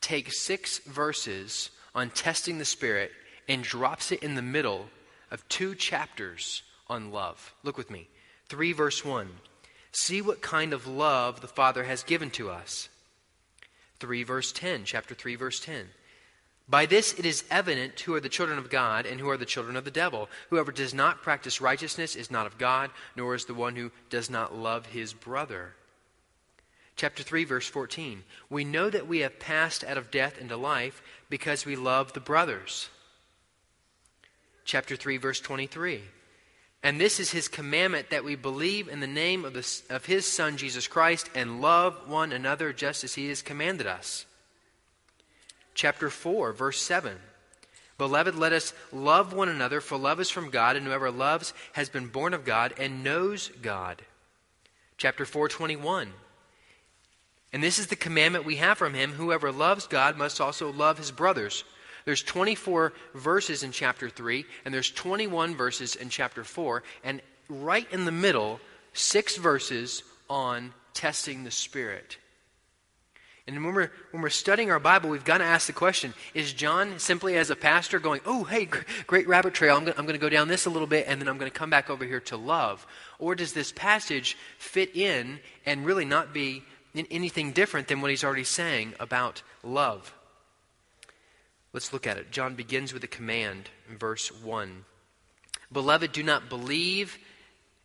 take 0.02 0.34
six 0.34 0.80
verses 0.80 1.70
on 1.96 2.10
testing 2.10 2.58
the 2.58 2.66
Spirit 2.66 3.12
and 3.48 3.64
drops 3.64 4.12
it 4.12 4.24
in 4.24 4.36
the 4.36 4.42
middle 4.42 4.88
of 5.32 5.48
two 5.48 5.76
chapters 5.76 6.64
on 6.88 7.12
love? 7.12 7.54
Look 7.64 7.78
with 7.78 7.90
me. 7.90 8.10
3 8.50 8.74
verse 8.74 9.06
1. 9.06 9.30
See 9.92 10.22
what 10.22 10.42
kind 10.42 10.74
of 10.74 10.88
love 10.88 11.42
the 11.42 11.48
Father 11.48 11.84
has 11.84 12.04
given 12.04 12.30
to 12.32 12.50
us. 12.50 12.90
3 14.00 14.24
verse 14.24 14.52
10, 14.52 14.84
chapter 14.84 15.16
3 15.16 15.36
verse 15.36 15.60
10. 15.60 15.86
By 16.68 16.86
this 16.86 17.14
it 17.14 17.26
is 17.26 17.44
evident 17.52 18.00
who 18.00 18.14
are 18.16 18.22
the 18.22 18.30
children 18.30 18.58
of 18.58 18.70
God 18.70 19.06
and 19.06 19.20
who 19.20 19.30
are 19.30 19.38
the 19.38 19.46
children 19.46 19.76
of 19.76 19.86
the 19.86 19.92
devil. 19.92 20.30
Whoever 20.50 20.72
does 20.72 20.94
not 20.94 21.22
practice 21.22 21.62
righteousness 21.62 22.16
is 22.16 22.32
not 22.32 22.46
of 22.46 22.58
God, 22.58 22.90
nor 23.16 23.36
is 23.36 23.46
the 23.46 23.54
one 23.54 23.76
who 23.76 23.92
does 24.10 24.30
not 24.30 24.56
love 24.56 24.88
his 24.88 25.14
brother. 25.14 25.76
Chapter 26.96 27.24
3, 27.24 27.44
verse 27.44 27.68
14. 27.68 28.24
We 28.50 28.64
know 28.64 28.90
that 28.90 29.08
we 29.08 29.20
have 29.20 29.40
passed 29.40 29.84
out 29.84 29.98
of 29.98 30.12
death 30.12 30.38
into 30.38 30.56
life 30.56 31.02
because 31.30 31.66
we 31.66 31.76
love 31.76 32.14
the 32.14 32.20
brothers. 32.20 32.90
Chapter 34.64 34.96
3, 34.96 35.18
verse 35.18 35.40
23. 35.40 36.02
And 36.84 37.00
this 37.00 37.20
is 37.20 37.32
his 37.32 37.48
commandment 37.48 38.10
that 38.10 38.26
we 38.26 38.36
believe 38.36 38.88
in 38.88 39.00
the 39.00 39.08
name 39.08 39.44
of, 39.46 39.54
the, 39.54 39.82
of 39.90 40.06
his 40.06 40.26
Son, 40.26 40.58
Jesus 40.58 40.88
Christ, 40.88 41.30
and 41.34 41.62
love 41.62 42.08
one 42.08 42.32
another 42.32 42.74
just 42.74 43.04
as 43.04 43.16
he 43.16 43.30
has 43.30 43.42
commanded 43.42 43.88
us. 43.88 44.26
Chapter 45.74 46.10
4, 46.10 46.54
verse 46.54 46.82
7. 46.82 47.18
Beloved, 47.98 48.36
let 48.36 48.54
us 48.54 48.74
love 48.92 49.34
one 49.34 49.50
another, 49.50 49.80
for 49.80 49.98
love 49.98 50.20
is 50.20 50.30
from 50.30 50.50
God, 50.50 50.76
and 50.76 50.86
whoever 50.86 51.12
loves 51.12 51.54
has 51.74 51.90
been 51.90 52.08
born 52.08 52.34
of 52.34 52.46
God 52.46 52.74
and 52.78 53.04
knows 53.04 53.50
God. 53.62 54.02
Chapter 54.98 55.26
421. 55.26 56.12
And 57.52 57.64
this 57.64 57.78
is 57.78 57.88
the 57.88 57.96
commandment 57.96 58.46
we 58.46 58.56
have 58.58 58.78
from 58.80 58.96
him 58.96 59.12
whoever 59.12 59.52
loves 59.52 59.86
God 59.86 60.18
must 60.18 60.42
also 60.42 60.72
love 60.72 60.98
his 60.98 61.12
brothers. 61.12 61.64
There's 62.06 62.24
24 62.24 62.94
verses 63.14 63.64
in 63.64 63.72
chapter 63.72 64.10
3, 64.10 64.44
and 64.66 64.74
there's 64.74 64.92
21 64.92 65.56
verses 65.56 65.96
in 65.96 66.10
chapter 66.10 66.44
4, 66.44 66.84
and 67.04 67.22
right 67.48 67.88
in 67.92 68.06
the 68.06 68.12
middle, 68.12 68.60
six 68.94 69.38
verses 69.38 70.04
on 70.30 70.74
testing 70.94 71.44
the 71.44 71.52
Spirit. 71.52 72.18
And 73.46 73.64
when 73.64 73.74
we're, 73.74 73.92
when 74.12 74.24
we're 74.24 74.30
studying 74.30 74.72
our 74.72 74.80
Bible, 74.80 75.10
we've 75.10 75.26
got 75.26 75.40
to 75.40 75.44
ask 75.44 75.68
the 75.68 75.74
question 75.74 76.14
Is 76.34 76.54
John 76.54 76.98
simply 77.00 77.36
as 77.36 77.50
a 77.50 77.56
pastor 77.56 78.00
going, 78.00 78.22
oh, 78.26 78.46
hey, 78.46 78.70
great 79.06 79.28
rabbit 79.28 79.54
trail, 79.54 79.76
I'm 79.76 79.84
going 79.84 80.08
to 80.08 80.18
go 80.18 80.30
down 80.30 80.48
this 80.48 80.66
a 80.66 80.70
little 80.70 80.88
bit, 80.88 81.06
and 81.08 81.20
then 81.20 81.28
I'm 81.28 81.38
going 81.38 81.52
to 81.52 81.58
come 81.58 81.70
back 81.70 81.90
over 81.90 82.06
here 82.06 82.22
to 82.22 82.38
love? 82.38 82.88
Or 83.20 83.36
does 83.36 83.54
this 83.54 83.72
passage 83.72 84.38
fit 84.58 84.96
in 84.96 85.40
and 85.66 85.86
really 85.86 86.06
not 86.06 86.34
be 86.34 86.64
anything 86.96 87.52
different 87.52 87.88
than 87.88 88.02
what 88.02 88.12
he's 88.12 88.24
already 88.24 88.46
saying 88.46 88.94
about 89.00 89.42
love? 89.62 90.14
Let's 91.74 91.92
look 91.92 92.08
at 92.08 92.18
it. 92.18 92.32
John 92.32 92.56
begins 92.56 92.94
with 92.94 93.04
a 93.04 93.08
command 93.08 93.70
in 93.90 93.98
verse 93.98 94.32
1. 94.32 94.86
Beloved, 95.72 96.12
do 96.14 96.24
not 96.24 96.48
believe 96.48 97.18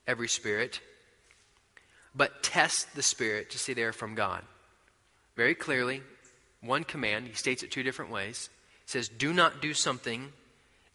every 0.07 0.29
spirit, 0.29 0.81
but 2.15 2.43
test 2.43 2.95
the 2.95 3.03
spirit 3.03 3.51
to 3.51 3.59
see 3.59 3.73
they 3.73 3.83
are 3.83 3.93
from 3.93 4.15
God. 4.15 4.45
Very 5.39 5.55
clearly, 5.55 6.03
one 6.63 6.83
command, 6.83 7.29
he 7.29 7.33
states 7.35 7.63
it 7.63 7.71
two 7.71 7.85
different 7.85 8.11
ways. 8.11 8.51
He 8.85 8.91
says, 8.91 9.09
Do 9.09 9.33
not 9.33 9.63
do 9.63 9.73
something, 9.73 10.33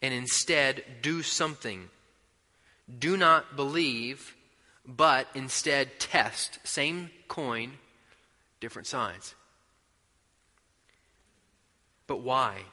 and 0.02 0.12
instead 0.12 0.84
do 1.00 1.22
something. 1.22 1.88
Do 2.98 3.16
not 3.16 3.56
believe, 3.56 4.36
but 4.84 5.28
instead 5.34 5.98
test. 5.98 6.58
Same 6.62 7.08
coin, 7.26 7.78
different 8.60 8.86
sides. 8.86 9.34
But 12.06 12.20
why? 12.20 12.64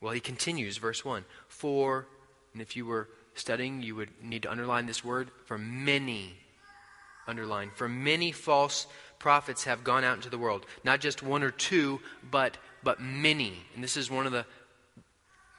Well, 0.00 0.14
he 0.14 0.20
continues, 0.20 0.78
verse 0.78 1.04
1 1.04 1.26
For, 1.48 2.06
and 2.54 2.62
if 2.62 2.74
you 2.74 2.86
were 2.86 3.10
studying, 3.34 3.82
you 3.82 3.96
would 3.96 4.08
need 4.22 4.44
to 4.44 4.50
underline 4.50 4.86
this 4.86 5.04
word, 5.04 5.30
for 5.44 5.58
many, 5.58 6.38
underline, 7.26 7.70
for 7.74 7.86
many 7.86 8.32
false 8.32 8.86
prophets 9.18 9.64
have 9.64 9.84
gone 9.84 10.04
out 10.04 10.16
into 10.16 10.30
the 10.30 10.38
world. 10.38 10.66
Not 10.84 11.00
just 11.00 11.22
one 11.22 11.42
or 11.42 11.50
two, 11.50 12.00
but, 12.30 12.56
but 12.82 13.00
many. 13.00 13.54
And 13.74 13.82
this 13.82 13.96
is 13.96 14.10
one 14.10 14.26
of 14.26 14.32
the, 14.32 14.44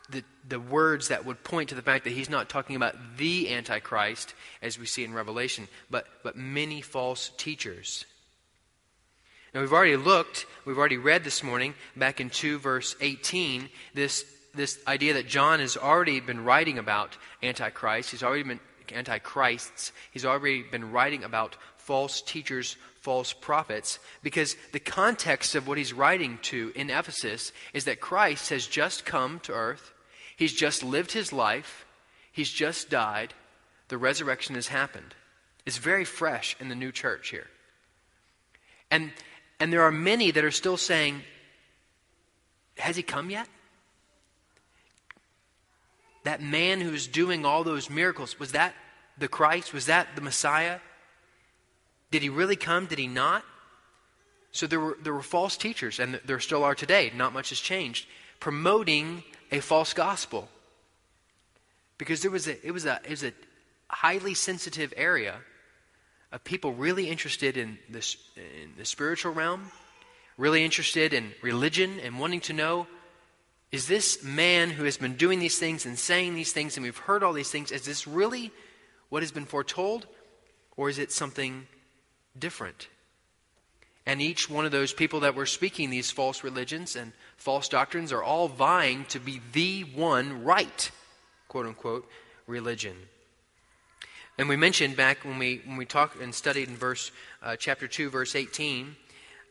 the, 0.10 0.24
the 0.48 0.60
words 0.60 1.10
that 1.10 1.26
would 1.26 1.44
point 1.44 1.70
to 1.70 1.76
the 1.76 1.82
fact 1.82 2.04
that 2.06 2.14
he's 2.14 2.30
not 2.30 2.50
talking 2.50 2.76
about 2.76 2.96
the 3.18 3.54
Antichrist, 3.54 4.34
as 4.62 4.80
we 4.80 4.86
see 4.86 5.04
in 5.04 5.14
Revelation, 5.14 5.68
but, 5.90 6.08
but 6.24 6.36
many 6.36 6.82
false 6.82 7.32
teachers. 7.38 8.06
Now, 9.54 9.62
we've 9.62 9.74
already 9.74 9.96
looked, 9.96 10.46
we've 10.66 10.78
already 10.78 10.98
read 10.98 11.24
this 11.24 11.44
morning, 11.44 11.74
back 11.96 12.20
in 12.20 12.30
2 12.30 12.60
verse 12.60 12.96
18, 13.02 13.70
this, 13.94 14.26
this 14.54 14.80
idea 14.88 15.16
that 15.16 15.28
John 15.28 15.60
has 15.60 15.78
already 15.78 16.20
been 16.20 16.44
writing 16.44 16.78
about 16.78 17.18
Antichrist. 17.42 18.12
He's 18.12 18.24
already 18.24 18.44
been 18.44 18.60
Antichrists. 18.92 19.92
He's 20.12 20.26
already 20.26 20.64
been 20.64 20.92
writing 20.92 21.24
about 21.24 21.56
false 21.78 22.22
teachers, 22.22 22.76
false 23.08 23.32
prophets, 23.32 24.00
because 24.22 24.58
the 24.74 24.82
context 24.82 25.56
of 25.56 25.66
what 25.66 25.78
he's 25.78 25.94
writing 25.94 26.38
to 26.42 26.74
in 26.76 26.90
Ephesus 26.90 27.54
is 27.74 27.86
that 27.86 28.02
Christ 28.02 28.50
has 28.50 28.68
just 28.68 29.06
come 29.06 29.40
to 29.44 29.54
earth. 29.54 29.94
He's 30.36 30.52
just 30.52 30.84
lived 30.84 31.14
his 31.14 31.32
life. 31.32 31.86
He's 32.34 32.52
just 32.52 32.90
died. 32.90 33.34
The 33.88 33.98
resurrection 33.98 34.56
has 34.56 34.68
happened. 34.68 35.16
It's 35.66 35.78
very 35.78 36.04
fresh 36.04 36.58
in 36.60 36.68
the 36.68 36.76
new 36.76 36.92
church 36.92 37.30
here. 37.30 37.48
And 38.92 39.14
and 39.62 39.72
there 39.72 39.84
are 39.84 39.92
many 39.92 40.32
that 40.32 40.44
are 40.44 40.52
still 40.52 40.76
saying, 40.76 41.22
Has 42.78 42.98
he 42.98 43.04
come 43.04 43.30
yet? 43.30 43.48
That 46.26 46.42
man 46.42 46.82
who's 46.82 47.08
doing 47.08 47.46
all 47.46 47.64
those 47.64 47.90
miracles, 47.90 48.38
was 48.38 48.52
that 48.52 48.76
the 49.18 49.30
Christ? 49.30 49.74
Was 49.74 49.86
that 49.86 50.10
the 50.18 50.22
Messiah? 50.22 50.80
Did 52.12 52.22
he 52.22 52.30
really 52.30 52.56
come? 52.56 52.86
Did 52.86 53.00
he 53.00 53.08
not? 53.08 53.44
So 54.52 54.66
there 54.66 54.80
were, 54.80 54.98
there 55.02 55.14
were 55.14 55.22
false 55.22 55.58
teachers, 55.58 56.00
and 56.00 56.20
there 56.26 56.40
still 56.40 56.64
are 56.64 56.76
today, 56.76 57.12
not 57.16 57.34
much 57.34 57.50
has 57.50 57.60
changed, 57.60 58.08
promoting 58.40 59.24
a 59.52 59.60
false 59.60 59.94
gospel. 59.94 60.50
Because 61.98 62.22
there 62.22 62.32
was 62.32 62.48
a, 62.48 62.66
it, 62.66 62.72
was 62.72 62.86
a, 62.86 63.00
it 63.04 63.10
was 63.10 63.24
a 63.24 63.34
highly 63.90 64.34
sensitive 64.34 64.94
area 64.96 65.36
of 66.32 66.44
people 66.44 66.74
really 66.74 67.10
interested 67.10 67.58
in, 67.58 67.78
this, 67.90 68.18
in 68.36 68.74
the 68.78 68.86
spiritual 68.86 69.34
realm, 69.34 69.72
really 70.38 70.64
interested 70.64 71.14
in 71.14 71.32
religion, 71.42 72.00
and 72.04 72.20
wanting 72.20 72.42
to 72.42 72.54
know 72.54 72.88
is 73.72 73.88
this 73.88 74.24
man 74.24 74.70
who 74.70 74.86
has 74.86 74.98
been 74.98 75.16
doing 75.16 75.40
these 75.40 75.60
things 75.60 75.86
and 75.86 76.00
saying 76.00 76.36
these 76.36 76.54
things, 76.54 76.78
and 76.78 76.84
we've 76.84 76.98
heard 76.98 77.22
all 77.22 77.34
these 77.34 77.52
things, 77.52 77.72
is 77.72 77.84
this 77.84 78.08
really 78.08 78.52
what 79.10 79.24
has 79.24 79.32
been 79.32 79.46
foretold, 79.46 80.08
or 80.78 80.90
is 80.90 81.00
it 81.00 81.12
something 81.12 81.68
different? 82.39 82.88
And 84.06 84.22
each 84.22 84.50
one 84.50 84.65
of 84.65 84.72
those 84.72 84.94
people 84.94 85.20
that 85.22 85.36
were 85.36 85.46
speaking 85.46 85.89
these 85.89 86.12
false 86.12 86.44
religions 86.44 86.96
and 86.96 87.12
false 87.36 87.67
doctrines 87.67 88.13
are 88.13 88.24
all 88.24 88.48
vying 88.48 89.06
to 89.10 89.20
be 89.20 89.41
the 89.51 89.82
one 89.82 90.44
right, 90.44 90.91
quote 91.50 91.65
unquote, 91.65 92.10
religion. 92.48 92.96
And 94.38 94.48
we 94.48 94.56
mentioned 94.56 94.96
back 94.96 95.25
when 95.25 95.39
we 95.39 95.62
when 95.65 95.77
we 95.77 95.86
talked 95.86 96.22
and 96.22 96.34
studied 96.34 96.70
in 96.70 96.77
verse 96.77 97.12
uh, 97.44 97.56
chapter 97.58 97.88
two, 97.88 98.10
verse 98.10 98.36
eighteen, 98.36 98.96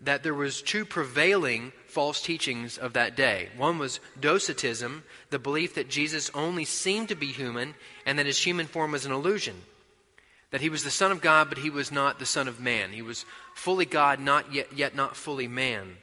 that 0.01 0.23
there 0.23 0.33
was 0.33 0.63
two 0.63 0.85
prevailing 0.85 1.73
false 1.87 2.23
teachings 2.23 2.79
of 2.79 2.93
that 2.93 3.17
day. 3.17 3.49
One 3.57 3.79
was 3.79 4.01
docetism, 4.21 5.03
the 5.31 5.39
belief 5.39 5.75
that 5.75 5.91
Jesus 5.91 6.31
only 6.35 6.65
seemed 6.65 7.09
to 7.09 7.15
be 7.15 7.27
human 7.27 7.75
and 8.07 8.19
that 8.19 8.27
his 8.27 8.43
human 8.43 8.67
form 8.67 8.93
was 8.93 9.05
an 9.05 9.13
illusion. 9.13 9.57
That 10.51 10.61
he 10.61 10.69
was 10.69 10.85
the 10.85 10.91
Son 10.91 11.11
of 11.13 11.21
God, 11.21 11.49
but 11.49 11.59
he 11.59 11.71
was 11.71 11.91
not 11.91 12.19
the 12.19 12.27
Son 12.27 12.49
of 12.49 12.61
Man. 12.61 12.93
He 12.93 13.03
was 13.03 13.25
fully 13.55 13.85
God, 13.85 14.21
not 14.21 14.55
yet, 14.55 14.73
yet 14.73 14.95
not 14.95 15.17
fully 15.17 15.49
man. 15.49 15.97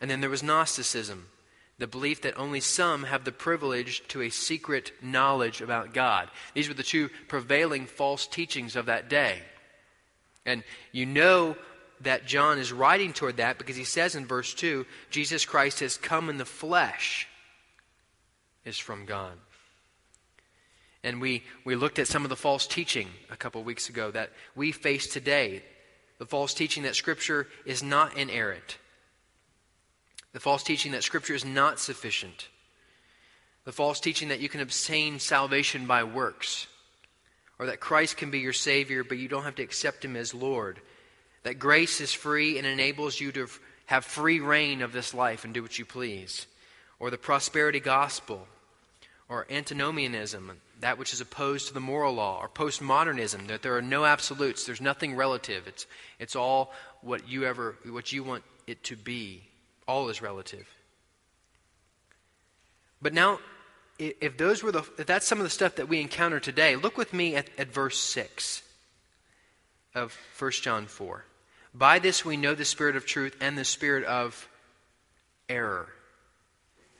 And 0.00 0.10
then 0.10 0.20
there 0.20 0.30
was 0.30 0.42
Gnosticism, 0.42 1.28
the 1.78 1.86
belief 1.86 2.22
that 2.22 2.38
only 2.38 2.60
some 2.60 3.04
have 3.04 3.24
the 3.24 3.32
privilege 3.32 4.02
to 4.08 4.22
a 4.22 4.30
secret 4.30 4.92
knowledge 5.02 5.60
about 5.60 5.94
God. 5.94 6.28
These 6.54 6.68
were 6.68 6.74
the 6.74 6.82
two 6.82 7.10
prevailing 7.28 7.86
false 7.86 8.26
teachings 8.26 8.76
of 8.76 8.86
that 8.86 9.08
day. 9.08 9.38
And 10.44 10.64
you 10.90 11.06
know 11.06 11.56
that 12.00 12.26
John 12.26 12.58
is 12.58 12.72
writing 12.72 13.12
toward 13.12 13.36
that 13.36 13.58
because 13.58 13.76
he 13.76 13.84
says 13.84 14.14
in 14.14 14.26
verse 14.26 14.54
2 14.54 14.86
Jesus 15.10 15.44
Christ 15.44 15.80
has 15.80 15.96
come 15.96 16.28
in 16.28 16.38
the 16.38 16.44
flesh, 16.44 17.28
is 18.64 18.78
from 18.78 19.06
God. 19.06 19.34
And 21.04 21.20
we, 21.20 21.42
we 21.64 21.74
looked 21.74 21.98
at 21.98 22.06
some 22.06 22.24
of 22.24 22.28
the 22.28 22.36
false 22.36 22.66
teaching 22.66 23.08
a 23.30 23.36
couple 23.36 23.62
weeks 23.64 23.88
ago 23.88 24.10
that 24.12 24.30
we 24.54 24.72
face 24.72 25.06
today. 25.06 25.62
The 26.18 26.26
false 26.26 26.54
teaching 26.54 26.84
that 26.84 26.94
Scripture 26.94 27.48
is 27.64 27.82
not 27.82 28.16
inerrant 28.16 28.78
the 30.32 30.40
false 30.40 30.62
teaching 30.62 30.92
that 30.92 31.04
Scripture 31.04 31.34
is 31.34 31.44
not 31.44 31.78
sufficient. 31.78 32.48
The 33.64 33.72
false 33.72 34.00
teaching 34.00 34.28
that 34.28 34.40
you 34.40 34.48
can 34.48 34.60
obtain 34.60 35.18
salvation 35.18 35.86
by 35.86 36.04
works. 36.04 36.66
Or 37.58 37.66
that 37.66 37.80
Christ 37.80 38.16
can 38.16 38.30
be 38.30 38.40
your 38.40 38.54
Savior, 38.54 39.04
but 39.04 39.18
you 39.18 39.28
don't 39.28 39.44
have 39.44 39.54
to 39.56 39.62
accept 39.62 40.04
Him 40.04 40.16
as 40.16 40.34
Lord. 40.34 40.80
That 41.44 41.58
grace 41.58 42.00
is 42.00 42.12
free 42.12 42.58
and 42.58 42.66
enables 42.66 43.20
you 43.20 43.30
to 43.32 43.46
have 43.86 44.04
free 44.04 44.40
rein 44.40 44.80
of 44.80 44.92
this 44.92 45.12
life 45.12 45.44
and 45.44 45.52
do 45.52 45.62
what 45.62 45.78
you 45.78 45.84
please. 45.84 46.46
Or 46.98 47.10
the 47.10 47.18
prosperity 47.18 47.80
gospel. 47.80 48.46
Or 49.28 49.46
antinomianism, 49.50 50.58
that 50.82 50.98
which 50.98 51.12
is 51.12 51.20
opposed 51.20 51.68
to 51.68 51.74
the 51.74 51.80
moral 51.80 52.12
law. 52.12 52.38
Or 52.40 52.48
postmodernism, 52.48 53.46
that 53.48 53.62
there 53.62 53.76
are 53.76 53.82
no 53.82 54.04
absolutes, 54.04 54.66
there's 54.66 54.80
nothing 54.80 55.16
relative. 55.16 55.66
It's, 55.66 55.86
it's 56.18 56.36
all 56.36 56.72
what 57.00 57.28
you 57.28 57.44
ever 57.44 57.76
what 57.88 58.12
you 58.12 58.22
want 58.22 58.44
it 58.66 58.84
to 58.84 58.96
be. 58.96 59.42
All 59.88 60.08
is 60.08 60.20
relative. 60.20 60.68
But 63.00 63.14
now, 63.14 63.40
if 63.98 64.36
those 64.36 64.62
were 64.62 64.70
the, 64.70 64.84
if 64.98 65.06
that's 65.06 65.26
some 65.26 65.38
of 65.38 65.44
the 65.44 65.50
stuff 65.50 65.76
that 65.76 65.88
we 65.88 66.00
encounter 66.00 66.38
today, 66.38 66.76
look 66.76 66.96
with 66.96 67.12
me 67.12 67.34
at, 67.34 67.48
at 67.58 67.72
verse 67.72 67.98
6 67.98 68.62
of 69.94 70.16
1 70.38 70.50
John 70.52 70.86
4. 70.86 71.24
By 71.74 71.98
this 71.98 72.24
we 72.24 72.36
know 72.36 72.54
the 72.54 72.64
spirit 72.64 72.96
of 72.96 73.06
truth 73.06 73.36
and 73.40 73.56
the 73.58 73.64
spirit 73.64 74.04
of 74.04 74.48
error. 75.48 75.88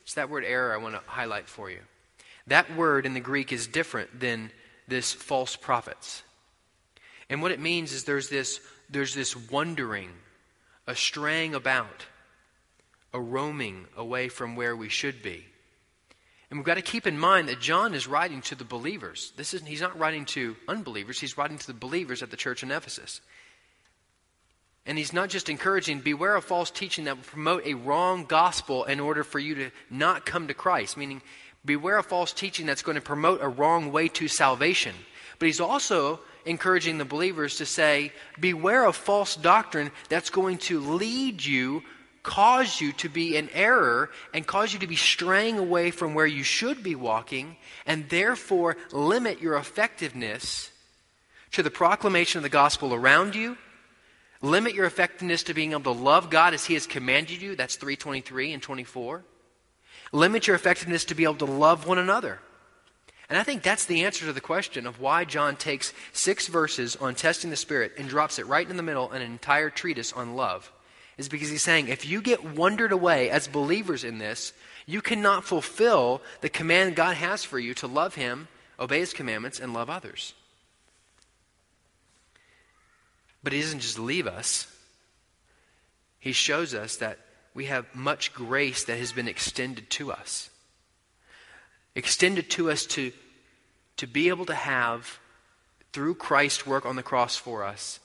It's 0.02 0.14
that 0.14 0.30
word 0.30 0.44
error 0.44 0.72
I 0.72 0.78
want 0.78 0.94
to 0.94 1.02
highlight 1.06 1.48
for 1.48 1.70
you. 1.70 1.80
That 2.46 2.74
word 2.76 3.06
in 3.06 3.14
the 3.14 3.20
Greek 3.20 3.52
is 3.52 3.66
different 3.66 4.18
than 4.18 4.50
this 4.88 5.12
false 5.12 5.56
prophets. 5.56 6.22
And 7.30 7.40
what 7.40 7.52
it 7.52 7.60
means 7.60 7.92
is 7.92 8.04
there's 8.04 8.28
this, 8.28 8.60
there's 8.90 9.14
this 9.14 9.36
wandering, 9.50 10.10
a 10.86 10.94
straying 10.94 11.54
about, 11.54 12.06
a 13.14 13.20
roaming 13.20 13.86
away 13.96 14.28
from 14.28 14.56
where 14.56 14.76
we 14.76 14.88
should 14.88 15.22
be. 15.22 15.44
And 16.50 16.58
we've 16.58 16.66
got 16.66 16.74
to 16.74 16.82
keep 16.82 17.06
in 17.06 17.18
mind 17.18 17.48
that 17.48 17.60
John 17.60 17.94
is 17.94 18.06
writing 18.06 18.42
to 18.42 18.54
the 18.54 18.64
believers. 18.64 19.32
This 19.38 19.54
is, 19.54 19.62
he's 19.62 19.80
not 19.80 19.98
writing 19.98 20.26
to 20.26 20.54
unbelievers, 20.68 21.18
he's 21.18 21.38
writing 21.38 21.56
to 21.56 21.66
the 21.66 21.72
believers 21.72 22.22
at 22.22 22.30
the 22.30 22.36
church 22.36 22.62
in 22.62 22.70
Ephesus. 22.70 23.22
And 24.84 24.98
he's 24.98 25.12
not 25.12 25.30
just 25.30 25.48
encouraging, 25.48 26.00
beware 26.00 26.34
of 26.34 26.44
false 26.44 26.70
teaching 26.70 27.04
that 27.04 27.16
will 27.16 27.24
promote 27.24 27.64
a 27.64 27.74
wrong 27.74 28.26
gospel 28.26 28.84
in 28.84 29.00
order 29.00 29.24
for 29.24 29.38
you 29.38 29.54
to 29.54 29.70
not 29.88 30.26
come 30.26 30.48
to 30.48 30.54
Christ, 30.54 30.96
meaning 30.96 31.22
beware 31.64 31.98
of 31.98 32.06
false 32.06 32.32
teaching 32.32 32.66
that's 32.66 32.82
going 32.82 32.96
to 32.96 33.02
promote 33.02 33.40
a 33.42 33.48
wrong 33.48 33.92
way 33.92 34.08
to 34.08 34.28
salvation. 34.28 34.94
But 35.38 35.46
he's 35.46 35.60
also 35.60 36.20
encouraging 36.44 36.98
the 36.98 37.04
believers 37.04 37.56
to 37.56 37.66
say, 37.66 38.12
beware 38.40 38.84
of 38.84 38.96
false 38.96 39.36
doctrine 39.36 39.90
that's 40.08 40.30
going 40.30 40.58
to 40.58 40.80
lead 40.80 41.44
you 41.44 41.82
cause 42.22 42.80
you 42.80 42.92
to 42.92 43.08
be 43.08 43.36
in 43.36 43.48
error 43.50 44.10
and 44.32 44.46
cause 44.46 44.72
you 44.72 44.78
to 44.80 44.86
be 44.86 44.96
straying 44.96 45.58
away 45.58 45.90
from 45.90 46.14
where 46.14 46.26
you 46.26 46.42
should 46.42 46.82
be 46.82 46.94
walking, 46.94 47.56
and 47.84 48.08
therefore 48.08 48.76
limit 48.92 49.40
your 49.40 49.56
effectiveness 49.56 50.70
to 51.52 51.62
the 51.62 51.70
proclamation 51.70 52.38
of 52.38 52.42
the 52.42 52.48
gospel 52.48 52.94
around 52.94 53.34
you. 53.34 53.56
Limit 54.40 54.74
your 54.74 54.86
effectiveness 54.86 55.44
to 55.44 55.54
being 55.54 55.72
able 55.72 55.94
to 55.94 56.00
love 56.00 56.30
God 56.30 56.54
as 56.54 56.64
He 56.64 56.74
has 56.74 56.86
commanded 56.86 57.40
you. 57.40 57.54
That's 57.54 57.76
323 57.76 58.52
and 58.52 58.62
24. 58.62 59.24
Limit 60.12 60.46
your 60.46 60.56
effectiveness 60.56 61.06
to 61.06 61.14
be 61.14 61.24
able 61.24 61.34
to 61.36 61.46
love 61.46 61.86
one 61.86 61.98
another. 61.98 62.38
And 63.28 63.38
I 63.38 63.44
think 63.44 63.62
that's 63.62 63.86
the 63.86 64.04
answer 64.04 64.26
to 64.26 64.32
the 64.32 64.42
question 64.42 64.86
of 64.86 65.00
why 65.00 65.24
John 65.24 65.56
takes 65.56 65.94
six 66.12 66.48
verses 66.48 66.96
on 66.96 67.14
testing 67.14 67.48
the 67.48 67.56
Spirit 67.56 67.92
and 67.96 68.08
drops 68.08 68.38
it 68.38 68.46
right 68.46 68.68
in 68.68 68.76
the 68.76 68.82
middle 68.82 69.10
an 69.10 69.22
entire 69.22 69.70
treatise 69.70 70.12
on 70.12 70.36
love 70.36 70.70
is 71.16 71.28
because 71.28 71.48
he's 71.50 71.62
saying 71.62 71.88
if 71.88 72.06
you 72.06 72.20
get 72.20 72.44
wandered 72.44 72.92
away 72.92 73.30
as 73.30 73.48
believers 73.48 74.04
in 74.04 74.18
this, 74.18 74.52
you 74.86 75.00
cannot 75.00 75.44
fulfill 75.44 76.20
the 76.40 76.48
command 76.48 76.96
God 76.96 77.16
has 77.16 77.44
for 77.44 77.58
you 77.58 77.74
to 77.74 77.86
love 77.86 78.14
Him, 78.14 78.48
obey 78.78 78.98
His 79.00 79.12
commandments, 79.12 79.60
and 79.60 79.72
love 79.72 79.88
others. 79.88 80.34
But 83.42 83.52
He 83.52 83.60
doesn't 83.60 83.80
just 83.80 83.98
leave 83.98 84.26
us, 84.26 84.66
He 86.18 86.32
shows 86.32 86.74
us 86.74 86.96
that 86.96 87.18
we 87.54 87.66
have 87.66 87.94
much 87.94 88.32
grace 88.32 88.84
that 88.84 88.98
has 88.98 89.12
been 89.12 89.28
extended 89.28 89.90
to 89.90 90.12
us. 90.12 90.50
Extended 91.94 92.50
to 92.50 92.70
us 92.70 92.86
to, 92.86 93.12
to 93.98 94.06
be 94.06 94.28
able 94.28 94.46
to 94.46 94.54
have, 94.54 95.18
through 95.92 96.14
Christ's 96.14 96.66
work 96.66 96.86
on 96.86 96.96
the 96.96 97.02
cross 97.02 97.36
for 97.36 97.64
us, 97.64 98.00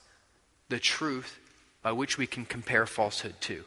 the 0.70 0.80
truth 0.80 1.40
by 1.82 1.92
which 1.94 2.18
we 2.18 2.28
can 2.28 2.46
compare 2.46 2.86
falsehood 2.86 3.36
to. 3.42 3.64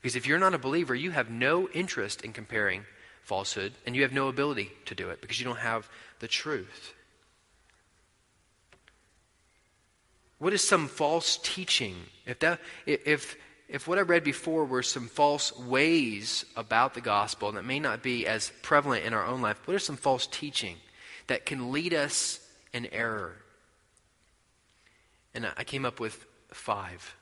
Because 0.00 0.16
if 0.16 0.26
you're 0.26 0.38
not 0.38 0.54
a 0.54 0.58
believer, 0.58 0.94
you 0.94 1.10
have 1.10 1.30
no 1.30 1.68
interest 1.70 2.22
in 2.22 2.32
comparing 2.32 2.84
falsehood, 3.22 3.72
and 3.86 3.96
you 3.96 4.02
have 4.02 4.12
no 4.12 4.28
ability 4.28 4.70
to 4.86 4.94
do 4.94 5.10
it 5.10 5.20
because 5.20 5.40
you 5.40 5.44
don't 5.44 5.58
have 5.58 5.88
the 6.20 6.28
truth. 6.28 6.92
What 10.38 10.52
is 10.52 10.66
some 10.66 10.88
false 10.88 11.38
teaching? 11.42 11.94
If, 12.26 12.40
that, 12.40 12.60
if, 12.84 13.36
if 13.72 13.88
what 13.88 13.98
I 13.98 14.02
read 14.02 14.22
before 14.22 14.64
were 14.64 14.84
some 14.84 15.08
false 15.08 15.58
ways 15.58 16.44
about 16.56 16.94
the 16.94 17.00
gospel 17.00 17.50
that 17.52 17.64
may 17.64 17.80
not 17.80 18.02
be 18.02 18.26
as 18.26 18.52
prevalent 18.62 19.04
in 19.04 19.12
our 19.12 19.26
own 19.26 19.42
life, 19.42 19.60
what 19.66 19.74
are 19.74 19.80
some 19.80 19.96
false 19.96 20.28
teaching 20.28 20.76
that 21.26 21.46
can 21.46 21.72
lead 21.72 21.92
us 21.92 22.38
in 22.72 22.86
error? 22.92 23.34
And 25.34 25.50
I 25.56 25.64
came 25.64 25.84
up 25.84 25.98
with 25.98 26.24
five. 26.52 27.16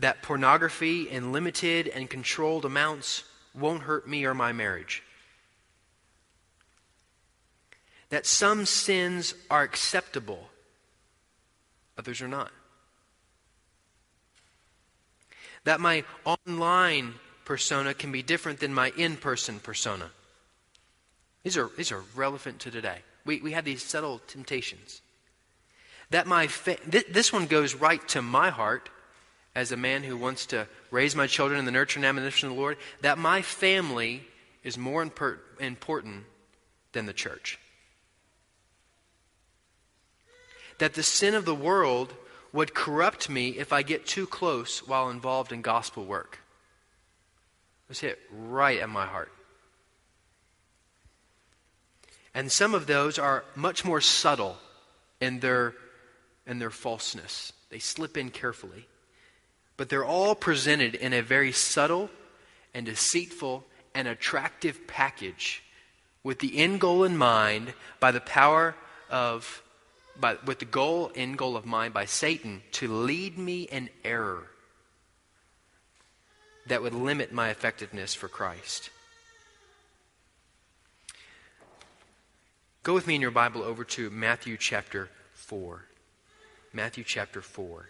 that 0.00 0.22
pornography 0.22 1.08
in 1.08 1.32
limited 1.32 1.86
and 1.88 2.08
controlled 2.08 2.64
amounts 2.64 3.24
won't 3.54 3.82
hurt 3.82 4.08
me 4.08 4.24
or 4.24 4.34
my 4.34 4.52
marriage. 4.52 5.02
That 8.08 8.26
some 8.26 8.66
sins 8.66 9.34
are 9.50 9.62
acceptable, 9.62 10.48
others 11.96 12.20
are 12.22 12.28
not. 12.28 12.50
That 15.64 15.80
my 15.80 16.04
online 16.24 17.14
persona 17.44 17.94
can 17.94 18.12
be 18.12 18.22
different 18.22 18.60
than 18.60 18.72
my 18.72 18.92
in 18.96 19.16
person 19.16 19.58
persona. 19.58 20.10
These 21.42 21.56
are, 21.56 21.70
these 21.76 21.92
are 21.92 22.02
relevant 22.14 22.60
to 22.60 22.70
today. 22.70 22.98
We, 23.24 23.40
we 23.40 23.52
have 23.52 23.64
these 23.64 23.82
subtle 23.82 24.20
temptations. 24.26 25.02
That 26.10 26.26
my 26.26 26.46
fa- 26.46 26.76
th- 26.90 27.06
this 27.10 27.32
one 27.32 27.46
goes 27.46 27.74
right 27.74 28.06
to 28.08 28.22
my 28.22 28.50
heart 28.50 28.88
as 29.54 29.72
a 29.72 29.76
man 29.76 30.02
who 30.02 30.16
wants 30.16 30.46
to 30.46 30.66
raise 30.90 31.16
my 31.16 31.26
children 31.26 31.58
in 31.58 31.64
the 31.64 31.72
nurture 31.72 31.98
and 31.98 32.06
admonition 32.06 32.48
of 32.48 32.54
the 32.54 32.60
Lord, 32.60 32.76
that 33.00 33.18
my 33.18 33.42
family 33.42 34.22
is 34.62 34.78
more 34.78 35.04
imper- 35.04 35.38
important 35.58 36.24
than 36.92 37.06
the 37.06 37.12
church. 37.12 37.58
That 40.78 40.94
the 40.94 41.02
sin 41.02 41.34
of 41.34 41.44
the 41.44 41.54
world 41.54 42.14
would 42.52 42.74
corrupt 42.74 43.28
me 43.28 43.50
if 43.50 43.72
I 43.72 43.82
get 43.82 44.06
too 44.06 44.26
close 44.26 44.86
while 44.86 45.10
involved 45.10 45.52
in 45.52 45.62
gospel 45.62 46.04
work. 46.04 46.38
Let's 47.88 48.00
hit 48.00 48.18
right 48.32 48.80
at 48.80 48.88
my 48.88 49.06
heart. 49.06 49.32
And 52.34 52.50
some 52.50 52.74
of 52.74 52.86
those 52.86 53.18
are 53.18 53.44
much 53.56 53.84
more 53.84 54.00
subtle 54.00 54.56
in 55.20 55.40
their, 55.40 55.74
in 56.46 56.58
their 56.58 56.70
falseness. 56.70 57.52
They 57.70 57.80
slip 57.80 58.16
in 58.16 58.30
carefully 58.30 58.86
but 59.80 59.88
they're 59.88 60.04
all 60.04 60.34
presented 60.34 60.94
in 60.94 61.14
a 61.14 61.22
very 61.22 61.52
subtle 61.52 62.10
and 62.74 62.84
deceitful 62.84 63.64
and 63.94 64.06
attractive 64.06 64.86
package 64.86 65.62
with 66.22 66.38
the 66.40 66.58
end 66.58 66.78
goal 66.78 67.02
in 67.02 67.16
mind 67.16 67.72
by 67.98 68.10
the 68.10 68.20
power 68.20 68.74
of 69.08 69.62
by, 70.20 70.36
with 70.44 70.58
the 70.58 70.64
goal 70.64 71.10
end 71.14 71.38
goal 71.38 71.56
of 71.56 71.64
mind 71.64 71.94
by 71.94 72.04
Satan 72.04 72.62
to 72.72 72.88
lead 72.88 73.38
me 73.38 73.62
in 73.62 73.88
error 74.04 74.46
that 76.66 76.82
would 76.82 76.94
limit 76.94 77.32
my 77.32 77.50
effectiveness 77.50 78.14
for 78.14 78.28
Christ. 78.28 78.90
Go 82.82 82.94
with 82.94 83.06
me 83.06 83.14
in 83.14 83.20
your 83.20 83.30
Bible 83.30 83.62
over 83.62 83.84
to 83.84 84.08
Matthew 84.10 84.56
chapter 84.56 85.10
4. 85.34 85.84
Matthew 86.72 87.04
chapter 87.04 87.42
4. 87.42 87.88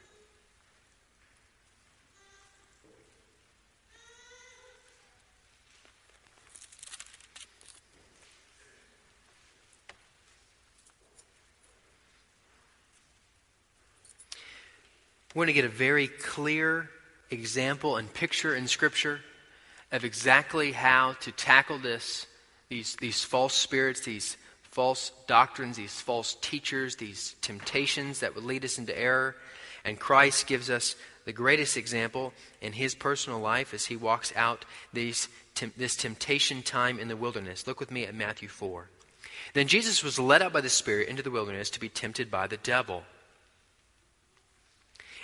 We're 15.32 15.44
going 15.44 15.54
to 15.54 15.62
get 15.62 15.64
a 15.64 15.68
very 15.68 16.08
clear 16.08 16.90
example 17.30 17.96
and 17.96 18.12
picture 18.12 18.56
in 18.56 18.66
Scripture 18.66 19.20
of 19.92 20.04
exactly 20.04 20.72
how 20.72 21.14
to 21.20 21.30
tackle 21.30 21.78
this, 21.78 22.26
these, 22.68 22.96
these 22.96 23.22
false 23.22 23.54
spirits, 23.54 24.00
these 24.00 24.36
false 24.62 25.12
doctrines, 25.28 25.76
these 25.76 26.00
false 26.00 26.36
teachers, 26.40 26.96
these 26.96 27.36
temptations 27.42 28.20
that 28.20 28.34
would 28.34 28.42
lead 28.42 28.64
us 28.64 28.76
into 28.76 28.98
error. 28.98 29.36
And 29.84 30.00
Christ 30.00 30.48
gives 30.48 30.68
us 30.68 30.96
the 31.24 31.32
greatest 31.32 31.76
example 31.76 32.32
in 32.60 32.72
his 32.72 32.96
personal 32.96 33.38
life 33.38 33.72
as 33.72 33.86
he 33.86 33.94
walks 33.94 34.32
out 34.34 34.64
these, 34.92 35.28
this 35.76 35.94
temptation 35.94 36.62
time 36.62 36.98
in 36.98 37.06
the 37.06 37.16
wilderness. 37.16 37.68
Look 37.68 37.78
with 37.78 37.92
me 37.92 38.04
at 38.04 38.16
Matthew 38.16 38.48
4. 38.48 38.88
Then 39.54 39.68
Jesus 39.68 40.02
was 40.02 40.18
led 40.18 40.42
out 40.42 40.52
by 40.52 40.60
the 40.60 40.68
Spirit 40.68 41.08
into 41.08 41.22
the 41.22 41.30
wilderness 41.30 41.70
to 41.70 41.80
be 41.80 41.88
tempted 41.88 42.32
by 42.32 42.48
the 42.48 42.56
devil. 42.56 43.04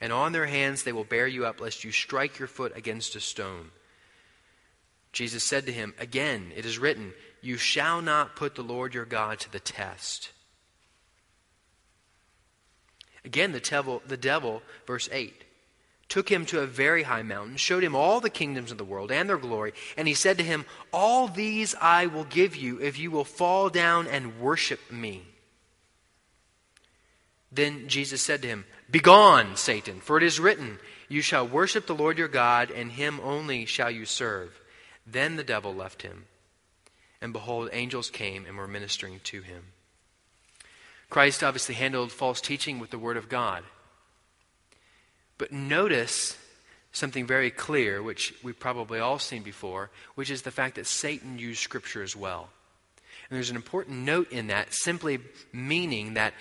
and 0.00 0.12
on 0.12 0.32
their 0.32 0.46
hands 0.46 0.82
they 0.82 0.92
will 0.92 1.04
bear 1.04 1.26
you 1.26 1.46
up, 1.46 1.60
lest 1.60 1.84
you 1.84 1.92
strike 1.92 2.38
your 2.38 2.48
foot 2.48 2.76
against 2.76 3.16
a 3.16 3.20
stone. 3.20 3.70
Jesus 5.12 5.42
said 5.42 5.66
to 5.66 5.72
him, 5.72 5.94
Again, 5.98 6.52
it 6.54 6.64
is 6.64 6.78
written, 6.78 7.12
You 7.40 7.56
shall 7.56 8.02
not 8.02 8.36
put 8.36 8.54
the 8.54 8.62
Lord 8.62 8.94
your 8.94 9.04
God 9.04 9.40
to 9.40 9.50
the 9.50 9.60
test. 9.60 10.30
Again, 13.24 13.52
the 13.52 13.60
devil, 13.60 14.02
the 14.06 14.16
devil, 14.16 14.62
verse 14.86 15.08
8, 15.10 15.44
took 16.08 16.30
him 16.30 16.46
to 16.46 16.60
a 16.60 16.66
very 16.66 17.02
high 17.02 17.22
mountain, 17.22 17.56
showed 17.56 17.84
him 17.84 17.94
all 17.94 18.20
the 18.20 18.30
kingdoms 18.30 18.70
of 18.70 18.78
the 18.78 18.84
world 18.84 19.10
and 19.12 19.28
their 19.28 19.36
glory, 19.36 19.72
and 19.96 20.08
he 20.08 20.14
said 20.14 20.38
to 20.38 20.44
him, 20.44 20.64
All 20.92 21.28
these 21.28 21.74
I 21.80 22.06
will 22.06 22.24
give 22.24 22.56
you 22.56 22.80
if 22.80 22.98
you 22.98 23.10
will 23.10 23.24
fall 23.24 23.68
down 23.68 24.06
and 24.06 24.40
worship 24.40 24.90
me. 24.90 25.24
Then 27.50 27.88
Jesus 27.88 28.22
said 28.22 28.42
to 28.42 28.48
him, 28.48 28.64
Begone, 28.90 29.56
Satan, 29.56 30.00
for 30.00 30.16
it 30.16 30.22
is 30.22 30.40
written, 30.40 30.78
You 31.08 31.20
shall 31.20 31.46
worship 31.46 31.86
the 31.86 31.94
Lord 31.94 32.16
your 32.16 32.28
God, 32.28 32.70
and 32.70 32.92
him 32.92 33.20
only 33.22 33.66
shall 33.66 33.90
you 33.90 34.06
serve. 34.06 34.58
Then 35.06 35.36
the 35.36 35.44
devil 35.44 35.74
left 35.74 36.02
him. 36.02 36.24
And 37.20 37.32
behold, 37.32 37.68
angels 37.72 38.10
came 38.10 38.46
and 38.46 38.56
were 38.56 38.68
ministering 38.68 39.20
to 39.24 39.42
him. 39.42 39.64
Christ 41.10 41.42
obviously 41.42 41.74
handled 41.74 42.12
false 42.12 42.40
teaching 42.40 42.78
with 42.78 42.90
the 42.90 42.98
Word 42.98 43.16
of 43.16 43.28
God. 43.28 43.64
But 45.36 45.52
notice 45.52 46.36
something 46.92 47.26
very 47.26 47.50
clear, 47.50 48.02
which 48.02 48.34
we've 48.42 48.58
probably 48.58 48.98
all 48.98 49.18
seen 49.18 49.42
before, 49.42 49.90
which 50.14 50.30
is 50.30 50.42
the 50.42 50.50
fact 50.50 50.76
that 50.76 50.86
Satan 50.86 51.38
used 51.38 51.60
Scripture 51.60 52.02
as 52.02 52.16
well. 52.16 52.50
And 53.28 53.36
there's 53.36 53.50
an 53.50 53.56
important 53.56 53.98
note 53.98 54.32
in 54.32 54.46
that, 54.48 54.72
simply 54.72 55.18
meaning 55.52 56.14
that 56.14 56.34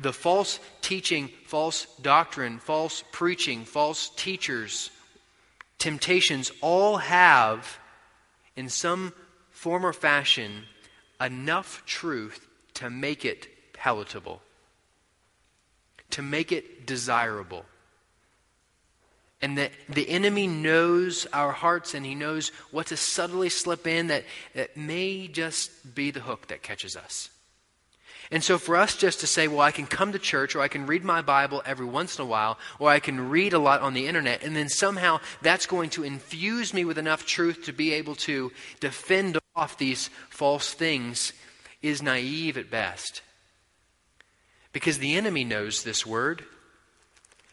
the 0.00 0.12
false 0.12 0.60
teaching, 0.80 1.28
false 1.46 1.86
doctrine, 2.00 2.58
false 2.58 3.04
preaching, 3.12 3.64
false 3.64 4.10
teachers, 4.16 4.90
temptations 5.78 6.50
all 6.60 6.98
have, 6.98 7.78
in 8.56 8.68
some 8.68 9.12
form 9.50 9.84
or 9.84 9.92
fashion, 9.92 10.64
enough 11.20 11.82
truth 11.86 12.46
to 12.74 12.88
make 12.88 13.24
it 13.24 13.48
palatable, 13.72 14.40
to 16.10 16.22
make 16.22 16.52
it 16.52 16.86
desirable. 16.86 17.64
And 19.42 19.56
that 19.56 19.72
the 19.88 20.08
enemy 20.08 20.46
knows 20.46 21.26
our 21.32 21.52
hearts 21.52 21.94
and 21.94 22.04
he 22.04 22.14
knows 22.14 22.50
what 22.70 22.88
to 22.88 22.96
subtly 22.96 23.48
slip 23.48 23.86
in 23.86 24.08
that, 24.08 24.24
that 24.54 24.76
may 24.76 25.28
just 25.28 25.94
be 25.94 26.10
the 26.10 26.20
hook 26.20 26.48
that 26.48 26.62
catches 26.62 26.94
us. 26.94 27.30
And 28.30 28.44
so 28.44 28.58
for 28.58 28.76
us 28.76 28.96
just 28.96 29.20
to 29.20 29.26
say, 29.26 29.48
well, 29.48 29.60
I 29.60 29.72
can 29.72 29.86
come 29.86 30.12
to 30.12 30.18
church 30.18 30.54
or 30.54 30.60
I 30.60 30.68
can 30.68 30.86
read 30.86 31.02
my 31.02 31.20
Bible 31.20 31.62
every 31.66 31.86
once 31.86 32.16
in 32.16 32.22
a 32.22 32.28
while 32.28 32.58
or 32.78 32.88
I 32.88 33.00
can 33.00 33.28
read 33.28 33.52
a 33.52 33.58
lot 33.58 33.80
on 33.80 33.92
the 33.92 34.06
internet 34.06 34.44
and 34.44 34.54
then 34.54 34.68
somehow 34.68 35.18
that's 35.42 35.66
going 35.66 35.90
to 35.90 36.04
infuse 36.04 36.72
me 36.72 36.84
with 36.84 36.96
enough 36.96 37.26
truth 37.26 37.64
to 37.64 37.72
be 37.72 37.92
able 37.92 38.14
to 38.16 38.52
defend 38.78 39.38
off 39.56 39.78
these 39.78 40.10
false 40.28 40.72
things 40.72 41.32
is 41.82 42.02
naive 42.02 42.56
at 42.56 42.70
best. 42.70 43.22
Because 44.72 44.98
the 44.98 45.16
enemy 45.16 45.42
knows 45.42 45.82
this 45.82 46.06
word. 46.06 46.44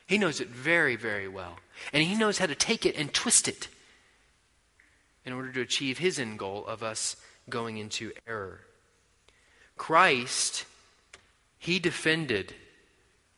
He 0.05 0.19
knows 0.19 0.39
it 0.39 0.49
very, 0.49 0.95
very 0.95 1.27
well. 1.27 1.57
And 1.91 2.03
he 2.03 2.15
knows 2.15 2.37
how 2.37 2.45
to 2.45 2.55
take 2.55 2.85
it 2.85 2.95
and 2.95 3.11
twist 3.11 3.47
it 3.47 3.67
in 5.25 5.33
order 5.33 5.51
to 5.53 5.61
achieve 5.61 5.97
his 5.97 6.19
end 6.19 6.37
goal 6.37 6.65
of 6.67 6.83
us 6.83 7.15
going 7.49 7.77
into 7.77 8.11
error. 8.27 8.61
Christ, 9.77 10.65
he 11.59 11.79
defended, 11.79 12.53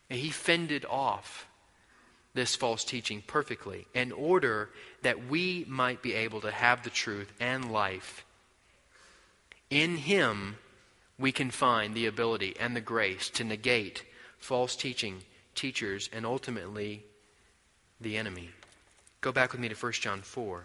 and 0.10 0.20
he 0.20 0.30
fended 0.30 0.86
off 0.86 1.48
this 2.34 2.56
false 2.56 2.84
teaching 2.84 3.24
perfectly 3.26 3.88
in 3.94 4.12
order 4.12 4.70
that 5.02 5.28
we 5.28 5.66
might 5.68 6.02
be 6.02 6.14
able 6.14 6.42
to 6.42 6.52
have 6.52 6.84
the 6.84 6.90
truth 6.90 7.32
and 7.40 7.72
life. 7.72 8.26
In 9.70 9.98
him, 9.98 10.58
we 11.18 11.32
can 11.32 11.52
find 11.52 11.94
the 11.94 12.06
ability 12.06 12.56
and 12.60 12.76
the 12.76 12.82
grace 12.82 13.30
to 13.32 13.44
negate 13.44 14.04
false 14.38 14.76
teaching, 14.76 15.22
teachers, 15.54 16.10
and 16.14 16.26
ultimately 16.26 17.04
the 18.00 18.18
enemy. 18.18 18.50
Go 19.22 19.32
back 19.32 19.52
with 19.52 19.60
me 19.60 19.68
to 19.68 19.76
1 19.76 19.92
John 19.94 20.22
4. 20.22 20.64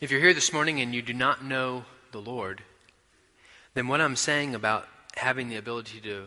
If 0.00 0.10
you're 0.10 0.20
here 0.20 0.34
this 0.34 0.52
morning 0.52 0.80
and 0.80 0.92
you 0.92 1.02
do 1.02 1.14
not 1.14 1.44
know 1.44 1.84
the 2.10 2.20
Lord, 2.20 2.62
then 3.74 3.86
what 3.86 4.00
I'm 4.00 4.16
saying 4.16 4.54
about 4.54 4.88
having 5.16 5.48
the 5.48 5.56
ability 5.56 6.00
to, 6.00 6.26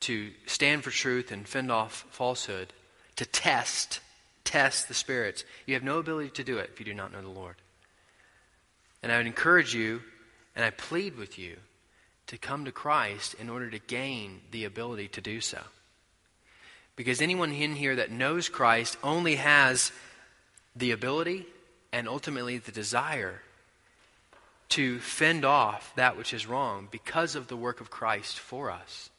to 0.00 0.30
stand 0.46 0.84
for 0.84 0.90
truth 0.90 1.32
and 1.32 1.48
fend 1.48 1.72
off 1.72 2.04
falsehood, 2.10 2.74
to 3.16 3.24
test, 3.24 4.00
test 4.44 4.88
the 4.88 4.94
spirits, 4.94 5.44
you 5.64 5.72
have 5.72 5.82
no 5.82 5.98
ability 5.98 6.30
to 6.30 6.44
do 6.44 6.58
it 6.58 6.70
if 6.72 6.80
you 6.80 6.84
do 6.84 6.92
not 6.92 7.10
know 7.10 7.22
the 7.22 7.28
Lord. 7.28 7.56
And 9.02 9.10
I 9.10 9.16
would 9.16 9.26
encourage 9.26 9.74
you, 9.74 10.02
and 10.54 10.62
I 10.62 10.70
plead 10.70 11.16
with 11.16 11.38
you, 11.38 11.56
to 12.26 12.36
come 12.36 12.66
to 12.66 12.72
Christ 12.72 13.34
in 13.40 13.48
order 13.48 13.70
to 13.70 13.78
gain 13.78 14.42
the 14.50 14.66
ability 14.66 15.08
to 15.08 15.22
do 15.22 15.40
so. 15.40 15.60
Because 16.94 17.22
anyone 17.22 17.52
in 17.52 17.74
here 17.74 17.96
that 17.96 18.10
knows 18.10 18.50
Christ 18.50 18.98
only 19.02 19.36
has 19.36 19.92
the 20.76 20.90
ability 20.90 21.46
and 21.92 22.08
ultimately 22.08 22.58
the 22.58 22.72
desire 22.72 23.42
to 24.70 24.98
fend 24.98 25.44
off 25.44 25.92
that 25.96 26.16
which 26.16 26.34
is 26.34 26.46
wrong 26.46 26.88
because 26.90 27.34
of 27.34 27.48
the 27.48 27.56
work 27.56 27.80
of 27.80 27.90
Christ 27.90 28.38
for 28.38 28.70
us. 28.70 29.10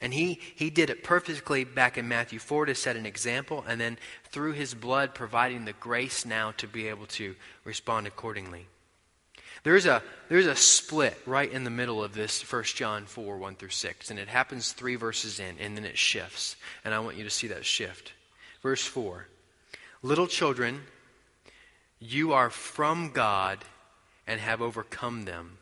And 0.00 0.12
he, 0.12 0.38
he 0.54 0.70
did 0.70 0.90
it 0.90 1.02
perfectly 1.02 1.64
back 1.64 1.96
in 1.96 2.08
Matthew 2.08 2.38
4 2.38 2.66
to 2.66 2.74
set 2.74 2.96
an 2.96 3.06
example, 3.06 3.64
and 3.66 3.80
then 3.80 3.96
through 4.30 4.52
his 4.52 4.74
blood 4.74 5.14
providing 5.14 5.64
the 5.64 5.72
grace 5.72 6.26
now 6.26 6.52
to 6.58 6.66
be 6.66 6.88
able 6.88 7.06
to 7.06 7.34
respond 7.64 8.06
accordingly. 8.06 8.66
There's 9.62 9.86
a, 9.86 10.02
there's 10.28 10.46
a 10.46 10.56
split 10.56 11.18
right 11.24 11.50
in 11.50 11.64
the 11.64 11.70
middle 11.70 12.04
of 12.04 12.12
this 12.12 12.42
1 12.42 12.64
John 12.64 13.06
4 13.06 13.38
1 13.38 13.54
through 13.54 13.70
6, 13.70 14.10
and 14.10 14.18
it 14.18 14.28
happens 14.28 14.72
three 14.72 14.96
verses 14.96 15.40
in, 15.40 15.58
and 15.58 15.74
then 15.74 15.86
it 15.86 15.96
shifts. 15.96 16.56
And 16.84 16.92
I 16.92 16.98
want 16.98 17.16
you 17.16 17.24
to 17.24 17.30
see 17.30 17.46
that 17.46 17.64
shift. 17.64 18.12
Verse 18.62 18.84
4 18.84 19.26
Little 20.02 20.26
children, 20.26 20.82
you 22.04 22.32
are 22.32 22.50
from 22.50 23.10
God 23.10 23.58
and 24.26 24.40
have 24.40 24.60
overcome 24.60 25.24
them. 25.24 25.58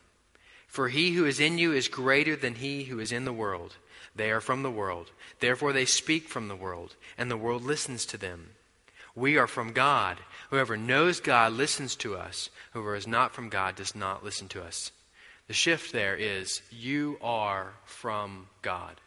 For 0.67 0.89
he 0.89 1.11
who 1.11 1.25
is 1.25 1.39
in 1.39 1.57
you 1.57 1.73
is 1.73 1.87
greater 1.87 2.35
than 2.35 2.55
he 2.55 2.83
who 2.83 2.99
is 2.99 3.11
in 3.11 3.25
the 3.25 3.33
world. 3.33 3.77
They 4.15 4.31
are 4.31 4.41
from 4.41 4.63
the 4.63 4.71
world. 4.71 5.11
Therefore 5.39 5.73
they 5.73 5.85
speak 5.85 6.27
from 6.27 6.47
the 6.47 6.55
world, 6.55 6.95
and 7.17 7.29
the 7.29 7.37
world 7.37 7.63
listens 7.63 8.05
to 8.07 8.17
them. 8.17 8.49
We 9.15 9.37
are 9.37 9.47
from 9.47 9.73
God. 9.73 10.17
Whoever 10.49 10.75
knows 10.75 11.19
God 11.19 11.53
listens 11.53 11.95
to 11.97 12.15
us. 12.15 12.49
Whoever 12.71 12.95
is 12.95 13.07
not 13.07 13.33
from 13.33 13.49
God 13.49 13.75
does 13.75 13.95
not 13.95 14.23
listen 14.23 14.47
to 14.49 14.63
us. 14.63 14.91
The 15.47 15.53
shift 15.53 15.93
there 15.93 16.15
is 16.15 16.61
you 16.71 17.17
are 17.21 17.73
from 17.85 18.47
God. 18.61 18.99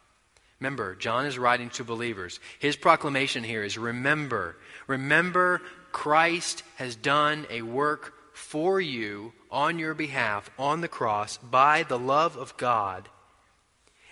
Remember, 0.61 0.95
John 0.95 1.27
is 1.27 1.39
writing 1.39 1.71
to 1.71 1.85
believers. 1.85 2.41
His 2.59 2.77
proclamation 2.77 3.45
here 3.45 3.63
is 3.63 3.77
remember, 3.77 4.57
remember 4.87 5.61
Christ 5.97 6.63
has 6.75 6.95
done 6.95 7.47
a 7.49 7.63
work 7.63 8.13
for 8.35 8.79
you 8.79 9.33
on 9.51 9.79
your 9.79 9.95
behalf 9.95 10.51
on 10.59 10.83
the 10.83 10.89
cross 10.89 11.39
by 11.39 11.85
the 11.85 11.99
love 11.99 12.37
of 12.37 12.55
God. 12.59 13.09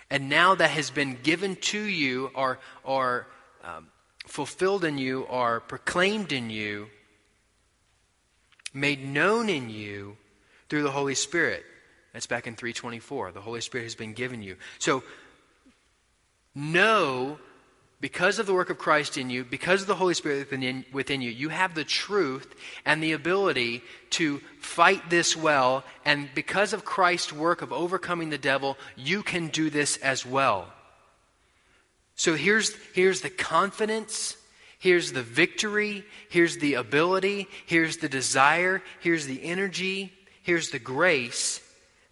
And 0.09 0.27
now 0.27 0.55
that 0.55 0.71
has 0.71 0.89
been 0.89 1.19
given 1.21 1.55
to 1.57 1.79
you 1.79 2.31
or, 2.33 2.57
or 2.83 3.27
um, 3.63 3.85
fulfilled 4.25 4.83
in 4.83 4.97
you 4.97 5.21
or 5.29 5.59
proclaimed 5.59 6.31
in 6.31 6.49
you, 6.49 6.87
made 8.73 9.07
known 9.07 9.47
in 9.47 9.69
you 9.69 10.17
through 10.69 10.81
the 10.81 10.91
Holy 10.91 11.13
Spirit. 11.13 11.63
That's 12.13 12.25
back 12.25 12.47
in 12.47 12.55
324. 12.55 13.31
The 13.31 13.41
Holy 13.41 13.61
Spirit 13.61 13.83
has 13.83 13.95
been 13.95 14.13
given 14.13 14.41
you. 14.41 14.55
So 14.79 15.03
know 16.55 17.37
because 18.01 18.39
of 18.39 18.45
the 18.45 18.53
work 18.53 18.69
of 18.69 18.77
Christ 18.77 19.17
in 19.17 19.29
you, 19.29 19.43
because 19.43 19.81
of 19.81 19.87
the 19.87 19.95
Holy 19.95 20.13
Spirit 20.13 20.51
within, 20.51 20.85
within, 20.91 21.21
you, 21.21 21.31
you 21.31 21.49
have 21.49 21.73
the 21.73 21.83
truth 21.83 22.53
and 22.85 23.01
the 23.01 23.13
ability 23.13 23.81
to 24.11 24.39
fight 24.59 25.09
this 25.09 25.35
well. 25.35 25.83
And 26.03 26.29
because 26.35 26.73
of 26.73 26.85
Christ's 26.85 27.31
work 27.31 27.61
of 27.61 27.71
overcoming 27.71 28.29
the 28.29 28.37
devil, 28.37 28.77
you 28.95 29.23
can 29.23 29.47
do 29.47 29.69
this 29.69 29.97
as 29.97 30.25
well. 30.25 30.67
So 32.15 32.35
here's, 32.35 32.75
here's 32.93 33.21
the 33.21 33.29
confidence, 33.29 34.37
here's 34.79 35.11
the 35.11 35.23
victory, 35.23 36.05
here's 36.29 36.57
the 36.57 36.75
ability, 36.75 37.47
here's 37.65 37.97
the 37.97 38.09
desire, 38.09 38.81
here's 38.99 39.25
the 39.25 39.43
energy, 39.43 40.13
here's 40.43 40.69
the 40.69 40.79
grace 40.79 41.61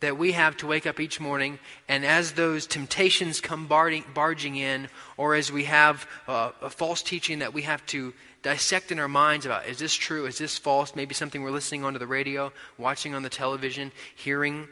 that 0.04 0.18
we 0.18 0.34
have 0.34 0.58
to 0.58 0.68
wake 0.68 0.86
up 0.86 1.00
each 1.00 1.22
morning, 1.22 1.58
and 1.88 2.06
as 2.06 2.34
those 2.34 2.68
temptations 2.68 3.40
come 3.40 3.68
barging 3.68 4.58
in, 4.58 4.90
or 5.16 5.34
as 5.34 5.50
we 5.50 5.64
have 5.64 6.06
uh, 6.28 6.52
a 6.62 6.70
false 6.70 7.02
teaching 7.02 7.40
that 7.40 7.54
we 7.54 7.62
have 7.62 7.86
to 7.86 8.14
dissect 8.42 8.92
in 8.92 9.00
our 9.00 9.08
minds 9.08 9.46
about 9.46 9.66
is 9.66 9.80
this 9.80 9.94
true? 9.94 10.26
Is 10.26 10.38
this 10.38 10.58
false? 10.58 10.94
Maybe 10.94 11.14
something 11.14 11.42
we're 11.42 11.52
listening 11.52 11.86
on 11.86 11.94
to 11.94 12.00
the 12.00 12.06
radio, 12.06 12.52
watching 12.78 13.16
on 13.16 13.24
the 13.24 13.30
television, 13.30 13.94
hearing. 14.14 14.68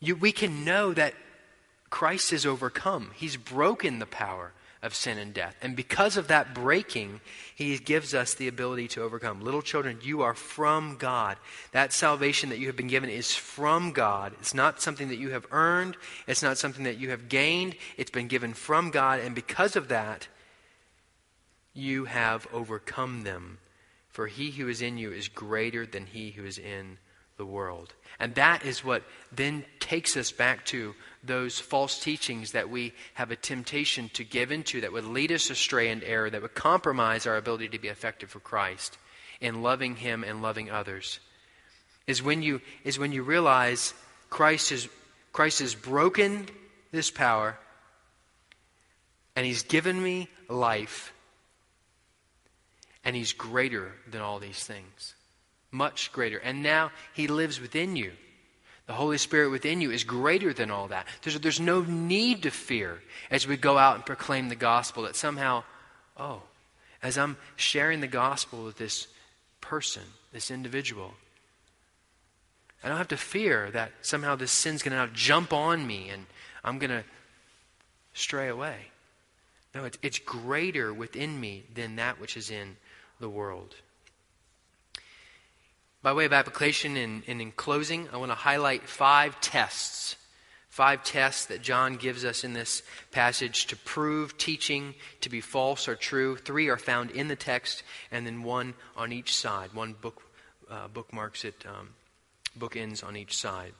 You, 0.00 0.16
we 0.16 0.32
can 0.32 0.64
know 0.64 0.94
that 0.94 1.12
Christ 1.90 2.30
has 2.30 2.46
overcome. 2.46 3.10
He's 3.14 3.36
broken 3.36 3.98
the 3.98 4.06
power 4.06 4.52
of 4.82 4.94
sin 4.94 5.18
and 5.18 5.34
death. 5.34 5.54
And 5.60 5.76
because 5.76 6.16
of 6.16 6.28
that 6.28 6.54
breaking, 6.54 7.20
He 7.54 7.78
gives 7.78 8.14
us 8.14 8.34
the 8.34 8.48
ability 8.48 8.88
to 8.88 9.02
overcome. 9.02 9.40
Little 9.40 9.62
children, 9.62 10.00
you 10.02 10.22
are 10.22 10.34
from 10.34 10.96
God. 10.96 11.36
That 11.70 11.92
salvation 11.92 12.50
that 12.50 12.58
you 12.58 12.66
have 12.66 12.76
been 12.76 12.88
given 12.88 13.10
is 13.10 13.34
from 13.34 13.92
God. 13.92 14.32
It's 14.40 14.54
not 14.54 14.80
something 14.80 15.08
that 15.08 15.18
you 15.18 15.30
have 15.30 15.46
earned, 15.52 15.96
it's 16.26 16.42
not 16.42 16.58
something 16.58 16.84
that 16.84 16.98
you 16.98 17.10
have 17.10 17.28
gained. 17.28 17.76
It's 17.96 18.10
been 18.10 18.28
given 18.28 18.54
from 18.54 18.90
God. 18.90 19.20
And 19.20 19.34
because 19.34 19.76
of 19.76 19.88
that, 19.88 20.26
you 21.72 22.06
have 22.06 22.46
overcome 22.52 23.22
them. 23.22 23.58
For 24.08 24.26
he 24.26 24.52
who 24.52 24.68
is 24.68 24.82
in 24.82 24.96
you 24.96 25.12
is 25.12 25.28
greater 25.28 25.86
than 25.86 26.06
he 26.06 26.30
who 26.30 26.44
is 26.44 26.58
in 26.58 26.98
the 27.36 27.46
world. 27.46 27.94
And 28.18 28.34
that 28.36 28.64
is 28.64 28.84
what 28.84 29.02
then 29.32 29.64
takes 29.80 30.16
us 30.16 30.30
back 30.30 30.64
to 30.66 30.94
those 31.22 31.58
false 31.58 31.98
teachings 31.98 32.52
that 32.52 32.70
we 32.70 32.92
have 33.14 33.30
a 33.30 33.36
temptation 33.36 34.08
to 34.14 34.24
give 34.24 34.52
into 34.52 34.80
that 34.82 34.92
would 34.92 35.04
lead 35.04 35.32
us 35.32 35.50
astray 35.50 35.90
and 35.90 36.04
error, 36.04 36.30
that 36.30 36.42
would 36.42 36.54
compromise 36.54 37.26
our 37.26 37.36
ability 37.36 37.68
to 37.68 37.78
be 37.78 37.88
effective 37.88 38.30
for 38.30 38.40
Christ 38.40 38.98
in 39.40 39.62
loving 39.62 39.96
Him 39.96 40.22
and 40.22 40.42
loving 40.42 40.70
others. 40.70 41.18
Is 42.06 42.22
when 42.22 42.42
you, 42.42 42.60
is 42.84 42.98
when 42.98 43.12
you 43.12 43.22
realize 43.22 43.94
Christ, 44.30 44.70
is, 44.70 44.88
Christ 45.32 45.60
has 45.60 45.74
broken 45.74 46.46
this 46.92 47.10
power 47.10 47.58
and 49.34 49.44
He's 49.44 49.62
given 49.62 50.00
me 50.00 50.28
life 50.48 51.12
and 53.04 53.16
He's 53.16 53.32
greater 53.32 53.92
than 54.08 54.20
all 54.20 54.38
these 54.38 54.62
things 54.62 55.14
much 55.74 56.12
greater. 56.12 56.38
And 56.38 56.62
now 56.62 56.92
He 57.12 57.26
lives 57.26 57.60
within 57.60 57.96
you. 57.96 58.12
The 58.86 58.92
Holy 58.92 59.18
Spirit 59.18 59.50
within 59.50 59.80
you 59.80 59.90
is 59.90 60.04
greater 60.04 60.52
than 60.52 60.70
all 60.70 60.88
that. 60.88 61.06
There's, 61.22 61.38
there's 61.40 61.60
no 61.60 61.82
need 61.82 62.42
to 62.42 62.50
fear 62.50 63.00
as 63.30 63.46
we 63.46 63.56
go 63.56 63.76
out 63.78 63.96
and 63.96 64.06
proclaim 64.06 64.48
the 64.48 64.54
gospel 64.54 65.04
that 65.04 65.16
somehow, 65.16 65.64
oh, 66.18 66.42
as 67.02 67.18
I'm 67.18 67.36
sharing 67.56 68.00
the 68.00 68.06
gospel 68.06 68.64
with 68.64 68.76
this 68.76 69.08
person, 69.60 70.02
this 70.32 70.50
individual, 70.50 71.14
I 72.82 72.88
don't 72.88 72.98
have 72.98 73.08
to 73.08 73.16
fear 73.16 73.70
that 73.70 73.92
somehow 74.02 74.36
this 74.36 74.52
sin's 74.52 74.82
going 74.82 74.92
to 74.92 75.06
now 75.06 75.12
jump 75.14 75.54
on 75.54 75.86
me 75.86 76.10
and 76.10 76.26
I'm 76.62 76.78
going 76.78 76.90
to 76.90 77.04
stray 78.12 78.48
away. 78.48 78.76
No, 79.74 79.84
it's, 79.84 79.98
it's 80.02 80.18
greater 80.18 80.92
within 80.92 81.40
me 81.40 81.64
than 81.74 81.96
that 81.96 82.20
which 82.20 82.36
is 82.36 82.50
in 82.50 82.76
the 83.18 83.28
world. 83.30 83.74
By 86.04 86.12
way 86.12 86.26
of 86.26 86.34
application 86.34 86.98
and, 86.98 87.22
and 87.26 87.40
in 87.40 87.50
closing, 87.50 88.10
I 88.12 88.18
want 88.18 88.30
to 88.30 88.36
highlight 88.36 88.82
five 88.82 89.40
tests. 89.40 90.16
Five 90.68 91.02
tests 91.02 91.46
that 91.46 91.62
John 91.62 91.96
gives 91.96 92.26
us 92.26 92.44
in 92.44 92.52
this 92.52 92.82
passage 93.10 93.68
to 93.68 93.76
prove 93.76 94.36
teaching 94.36 94.96
to 95.22 95.30
be 95.30 95.40
false 95.40 95.88
or 95.88 95.94
true. 95.94 96.36
Three 96.36 96.68
are 96.68 96.76
found 96.76 97.10
in 97.12 97.28
the 97.28 97.36
text, 97.36 97.84
and 98.12 98.26
then 98.26 98.42
one 98.42 98.74
on 98.98 99.14
each 99.14 99.34
side. 99.34 99.72
One 99.72 99.94
book 99.94 100.20
uh, 100.70 100.88
bookmarks 100.88 101.42
it, 101.42 101.64
um, 101.66 101.94
bookends 102.58 103.02
on 103.02 103.16
each 103.16 103.34
side. 103.34 103.72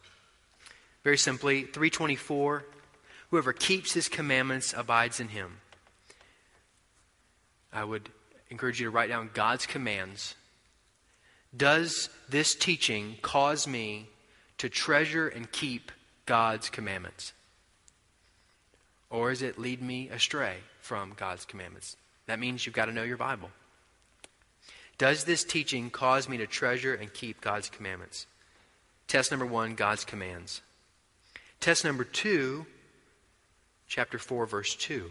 Very 1.02 1.18
simply, 1.18 1.64
324 1.64 2.64
Whoever 3.32 3.52
keeps 3.52 3.92
his 3.92 4.08
commandments 4.08 4.72
abides 4.74 5.20
in 5.20 5.28
him. 5.28 5.58
I 7.70 7.84
would 7.84 8.08
encourage 8.48 8.80
you 8.80 8.86
to 8.86 8.90
write 8.90 9.10
down 9.10 9.28
God's 9.34 9.66
commands 9.66 10.36
does 11.56 12.08
this 12.28 12.54
teaching 12.54 13.16
cause 13.22 13.66
me 13.66 14.08
to 14.58 14.68
treasure 14.68 15.28
and 15.28 15.50
keep 15.50 15.92
God's 16.26 16.70
commandments? 16.70 17.32
Or 19.10 19.30
does 19.30 19.42
it 19.42 19.58
lead 19.58 19.80
me 19.80 20.08
astray 20.08 20.56
from 20.80 21.12
God's 21.16 21.44
commandments? 21.44 21.96
That 22.26 22.40
means 22.40 22.66
you've 22.66 22.74
got 22.74 22.86
to 22.86 22.92
know 22.92 23.02
your 23.02 23.16
Bible. 23.16 23.50
Does 24.98 25.24
this 25.24 25.44
teaching 25.44 25.90
cause 25.90 26.28
me 26.28 26.36
to 26.38 26.46
treasure 26.46 26.94
and 26.94 27.12
keep 27.12 27.40
God's 27.40 27.68
commandments? 27.68 28.26
Test 29.06 29.30
number 29.30 29.46
one 29.46 29.74
God's 29.74 30.04
commands. 30.04 30.62
Test 31.60 31.84
number 31.84 32.04
two, 32.04 32.66
chapter 33.88 34.18
4, 34.18 34.46
verse 34.46 34.74
2. 34.76 35.10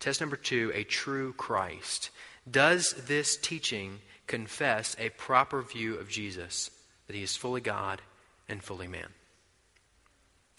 Test 0.00 0.20
number 0.20 0.36
two 0.36 0.70
a 0.74 0.84
true 0.84 1.32
Christ. 1.32 2.10
Does 2.48 2.92
this 3.06 3.36
teaching 3.36 3.98
confess 4.28 4.94
a 4.98 5.08
proper 5.10 5.62
view 5.62 5.96
of 5.96 6.08
Jesus, 6.08 6.70
that 7.06 7.16
he 7.16 7.22
is 7.22 7.36
fully 7.36 7.60
God 7.60 8.00
and 8.48 8.62
fully 8.62 8.86
man. 8.86 9.08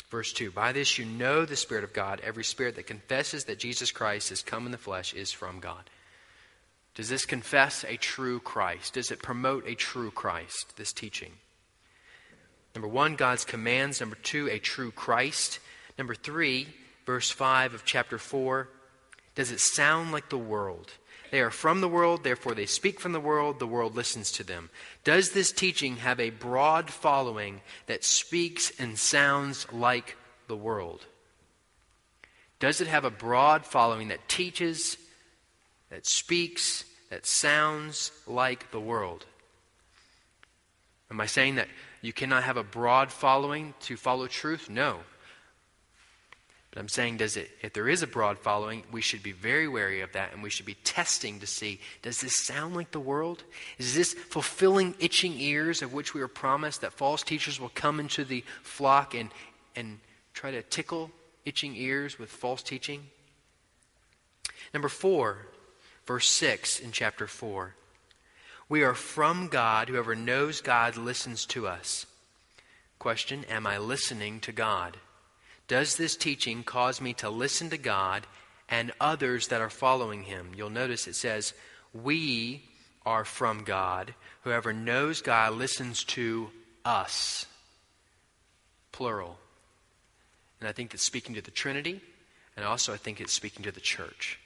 Verse 0.10 0.34
2 0.34 0.52
By 0.52 0.72
this 0.72 0.98
you 0.98 1.06
know 1.06 1.46
the 1.46 1.56
Spirit 1.56 1.84
of 1.84 1.94
God. 1.94 2.22
Every 2.24 2.44
spirit 2.44 2.76
that 2.76 2.88
confesses 2.88 3.46
that 3.46 3.60
Jesus 3.60 3.92
Christ 3.92 4.30
has 4.30 4.42
come 4.42 4.66
in 4.66 4.72
the 4.72 4.78
flesh 4.78 5.14
is 5.14 5.32
from 5.32 5.60
God. 5.60 5.90
Does 6.96 7.10
this 7.10 7.26
confess 7.26 7.86
a 7.88 7.98
true 7.98 8.40
Christ? 8.40 8.96
Does 8.96 9.12
it 9.12 9.22
promote 9.22 9.68
a 9.68 9.76
true 9.76 10.12
Christ, 10.12 10.76
this 10.76 10.92
teaching? 10.92 11.32
Number 12.76 12.88
one, 12.88 13.16
God's 13.16 13.46
commands. 13.46 14.00
Number 14.00 14.18
two, 14.18 14.50
a 14.50 14.60
true 14.60 14.92
Christ. 14.92 15.60
Number 15.98 16.16
three, 16.16 16.68
verse 17.06 17.30
5 17.30 17.74
of 17.74 17.86
chapter 17.86 18.18
4, 18.18 18.68
does 19.36 19.52
it 19.52 19.60
sound 19.60 20.12
like 20.12 20.30
the 20.30 20.38
world? 20.38 20.92
They 21.32 21.42
are 21.42 21.52
from 21.52 21.82
the 21.82 21.88
world, 21.88 22.24
therefore 22.24 22.56
they 22.56 22.66
speak 22.66 23.00
from 23.00 23.12
the 23.12 23.20
world, 23.20 23.60
the 23.60 23.68
world 23.68 23.96
listens 23.96 24.32
to 24.34 24.44
them. 24.44 24.70
Does 25.04 25.32
this 25.32 25.52
teaching 25.52 25.98
have 25.98 26.20
a 26.20 26.32
broad 26.32 26.90
following 26.90 27.62
that 27.86 28.04
speaks 28.04 28.72
and 28.80 28.98
sounds 28.98 29.72
like 29.72 30.18
the 30.48 30.58
world? 30.58 31.06
Does 32.60 32.82
it 32.82 32.88
have 32.88 33.06
a 33.06 33.12
broad 33.12 33.66
following 33.66 34.10
that 34.10 34.28
teaches, 34.28 34.98
that 35.90 36.06
speaks, 36.06 36.84
that 37.10 37.26
sounds 37.26 38.12
like 38.28 38.72
the 38.72 38.82
world? 38.82 39.26
Am 41.12 41.22
I 41.22 41.26
saying 41.26 41.56
that 41.56 41.70
you 42.02 42.14
cannot 42.14 42.44
have 42.44 42.58
a 42.58 42.64
broad 42.64 43.12
following 43.12 43.74
to 43.82 43.98
follow 43.98 44.28
truth? 44.28 44.70
No. 44.70 45.00
But 46.72 46.82
I'm 46.82 46.88
saying, 46.88 47.18
does 47.18 47.36
it, 47.36 47.50
if 47.62 47.74
there 47.74 47.90
is 47.90 48.04
a 48.04 48.08
broad 48.08 48.38
following, 48.38 48.84
we 48.92 49.02
should 49.02 49.24
be 49.24 49.32
very 49.32 49.68
wary 49.68 50.02
of 50.02 50.12
that 50.14 50.34
and 50.34 50.44
we 50.44 50.52
should 50.52 50.68
be 50.68 50.76
testing 50.84 51.40
to 51.40 51.48
see 51.48 51.80
does 52.04 52.22
this 52.22 52.38
sound 52.38 52.76
like 52.76 52.92
the 52.92 53.00
world? 53.00 53.44
Is 53.80 53.96
this 53.96 54.14
fulfilling 54.14 54.94
itching 55.00 55.40
ears 55.40 55.82
of 55.82 55.94
which 55.94 56.14
we 56.14 56.22
are 56.22 56.28
promised 56.28 56.82
that 56.82 56.94
false 56.94 57.24
teachers 57.24 57.60
will 57.60 57.70
come 57.70 58.00
into 58.00 58.24
the 58.24 58.44
flock 58.62 59.16
and, 59.16 59.32
and 59.76 60.00
try 60.34 60.52
to 60.52 60.62
tickle 60.62 61.10
itching 61.44 61.76
ears 61.76 62.20
with 62.20 62.30
false 62.30 62.62
teaching? 62.62 63.08
Number 64.72 64.90
four, 64.90 65.48
verse 66.06 66.28
6 66.30 66.80
in 66.80 66.92
chapter 66.92 67.26
4. 67.26 67.74
We 68.68 68.84
are 68.84 68.94
from 68.94 69.48
God. 69.48 69.90
Whoever 69.90 70.16
knows 70.16 70.62
God 70.62 70.96
listens 70.96 71.48
to 71.48 71.68
us. 71.68 72.06
Question 73.00 73.44
Am 73.50 73.66
I 73.66 73.80
listening 73.80 74.40
to 74.42 74.52
God? 74.52 74.98
Does 75.70 75.98
this 75.98 76.16
teaching 76.18 76.64
cause 76.64 77.00
me 77.00 77.14
to 77.14 77.30
listen 77.30 77.70
to 77.70 77.78
God 77.78 78.26
and 78.68 78.92
others 79.00 79.50
that 79.50 79.62
are 79.62 79.70
following 79.70 80.24
him? 80.24 80.52
You'll 80.58 80.72
notice 80.72 81.08
it 81.08 81.16
says, 81.16 81.54
We 81.94 82.64
are 83.06 83.24
from 83.24 83.64
God. 83.64 84.16
Whoever 84.42 84.74
knows 84.74 85.22
God 85.22 85.54
listens 85.54 86.04
to 86.06 86.50
us. 86.84 87.46
Plural. 88.92 89.38
And 90.60 90.68
I 90.68 90.72
think 90.72 90.96
it's 90.96 91.04
speaking 91.04 91.36
to 91.36 91.42
the 91.42 91.52
Trinity, 91.52 92.02
and 92.58 92.66
also 92.66 92.92
I 92.92 92.98
think 92.98 93.22
it's 93.22 93.32
speaking 93.32 93.64
to 93.64 93.72
the 93.72 93.80
church. 93.80 94.40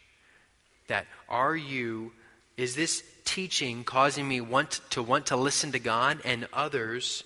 That 0.87 1.07
are 1.29 1.55
you, 1.55 2.11
is 2.57 2.75
this 2.75 3.01
teaching 3.23 3.85
causing 3.85 4.27
me 4.27 4.41
want 4.41 4.81
to 4.89 5.01
want 5.01 5.27
to 5.27 5.37
listen 5.37 5.71
to 5.71 5.79
God 5.79 6.19
and 6.25 6.49
others 6.51 7.23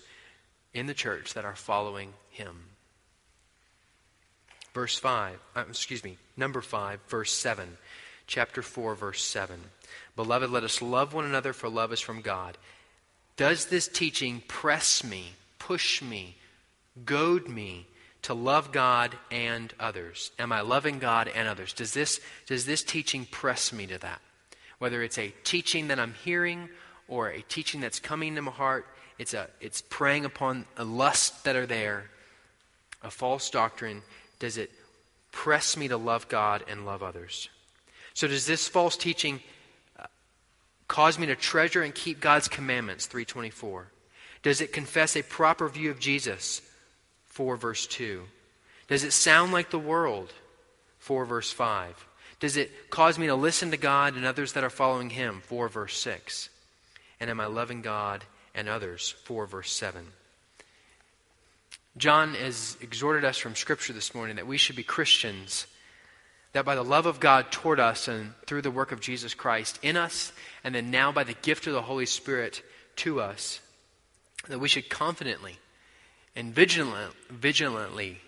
in 0.71 0.85
the 0.85 0.93
church 0.93 1.33
that 1.33 1.45
are 1.45 1.55
following 1.55 2.13
him? 2.29 2.76
Verse 4.77 4.99
5, 4.99 5.39
uh, 5.55 5.63
excuse 5.67 6.03
me, 6.03 6.19
number 6.37 6.61
5, 6.61 6.99
verse 7.07 7.33
7. 7.33 7.79
Chapter 8.27 8.61
4, 8.61 8.93
verse 8.93 9.23
7. 9.23 9.59
Beloved, 10.15 10.51
let 10.51 10.63
us 10.63 10.83
love 10.83 11.15
one 11.15 11.25
another, 11.25 11.51
for 11.51 11.67
love 11.67 11.91
is 11.91 11.99
from 11.99 12.21
God. 12.21 12.59
Does 13.37 13.65
this 13.65 13.87
teaching 13.87 14.43
press 14.47 15.03
me, 15.03 15.31
push 15.57 16.03
me, 16.03 16.35
goad 17.05 17.47
me 17.47 17.87
to 18.21 18.35
love 18.35 18.71
God 18.71 19.17
and 19.31 19.73
others? 19.79 20.29
Am 20.37 20.51
I 20.51 20.61
loving 20.61 20.99
God 20.99 21.27
and 21.27 21.47
others? 21.47 21.73
Does 21.73 21.95
this, 21.95 22.19
does 22.45 22.67
this 22.67 22.83
teaching 22.83 23.25
press 23.25 23.73
me 23.73 23.87
to 23.87 23.97
that? 23.97 24.21
Whether 24.77 25.01
it's 25.01 25.17
a 25.17 25.33
teaching 25.43 25.87
that 25.87 25.99
I'm 25.99 26.13
hearing 26.23 26.69
or 27.07 27.29
a 27.29 27.41
teaching 27.41 27.81
that's 27.81 27.99
coming 27.99 28.35
to 28.35 28.43
my 28.43 28.51
heart, 28.51 28.85
it's, 29.17 29.33
a, 29.33 29.47
it's 29.59 29.81
preying 29.81 30.23
upon 30.23 30.65
a 30.77 30.83
lust 30.83 31.45
that 31.45 31.55
are 31.55 31.65
there, 31.65 32.11
a 33.01 33.09
false 33.09 33.49
doctrine 33.49 34.03
does 34.39 34.57
it 34.57 34.71
press 35.31 35.77
me 35.77 35.87
to 35.87 35.97
love 35.97 36.27
God 36.29 36.63
and 36.69 36.85
love 36.85 37.03
others? 37.03 37.49
So, 38.13 38.27
does 38.27 38.45
this 38.45 38.67
false 38.67 38.97
teaching 38.97 39.41
uh, 39.99 40.05
cause 40.87 41.19
me 41.19 41.27
to 41.27 41.35
treasure 41.35 41.83
and 41.83 41.93
keep 41.93 42.19
God's 42.19 42.47
commandments? 42.47 43.05
324. 43.05 43.87
Does 44.43 44.61
it 44.61 44.73
confess 44.73 45.15
a 45.15 45.23
proper 45.23 45.67
view 45.67 45.91
of 45.91 45.99
Jesus? 45.99 46.61
4 47.27 47.57
verse 47.57 47.85
2. 47.87 48.23
Does 48.87 49.03
it 49.03 49.13
sound 49.13 49.51
like 49.51 49.69
the 49.69 49.79
world? 49.79 50.33
4 50.99 51.25
verse 51.25 51.51
5. 51.51 52.07
Does 52.39 52.57
it 52.57 52.89
cause 52.89 53.17
me 53.17 53.27
to 53.27 53.35
listen 53.35 53.71
to 53.71 53.77
God 53.77 54.15
and 54.15 54.25
others 54.25 54.53
that 54.53 54.63
are 54.63 54.69
following 54.69 55.09
Him? 55.09 55.41
4 55.45 55.69
verse 55.69 55.97
6. 55.97 56.49
And 57.19 57.29
am 57.29 57.39
I 57.39 57.45
loving 57.47 57.81
God 57.81 58.23
and 58.55 58.67
others? 58.67 59.13
4 59.25 59.45
verse 59.45 59.71
7. 59.71 60.05
John 61.97 62.35
has 62.35 62.77
exhorted 62.81 63.25
us 63.25 63.37
from 63.37 63.55
Scripture 63.55 63.93
this 63.93 64.13
morning 64.13 64.35
that 64.35 64.47
we 64.47 64.57
should 64.57 64.75
be 64.75 64.83
Christians 64.83 65.67
that 66.53 66.65
by 66.65 66.75
the 66.75 66.83
love 66.83 67.05
of 67.05 67.19
God 67.19 67.51
toward 67.51 67.79
us 67.79 68.07
and 68.07 68.33
through 68.45 68.61
the 68.61 68.71
work 68.71 68.91
of 68.91 68.99
Jesus 68.99 69.33
Christ 69.33 69.79
in 69.81 69.97
us, 69.97 70.31
and 70.63 70.73
then 70.73 70.91
now 70.91 71.11
by 71.11 71.23
the 71.23 71.33
gift 71.33 71.67
of 71.67 71.73
the 71.73 71.81
Holy 71.81 72.05
Spirit 72.05 72.63
to 72.97 73.19
us, 73.19 73.59
that 74.47 74.59
we 74.59 74.67
should 74.67 74.89
confidently 74.89 75.59
and 76.35 76.53
vigilant, 76.53 77.13
vigilantly 77.29 78.21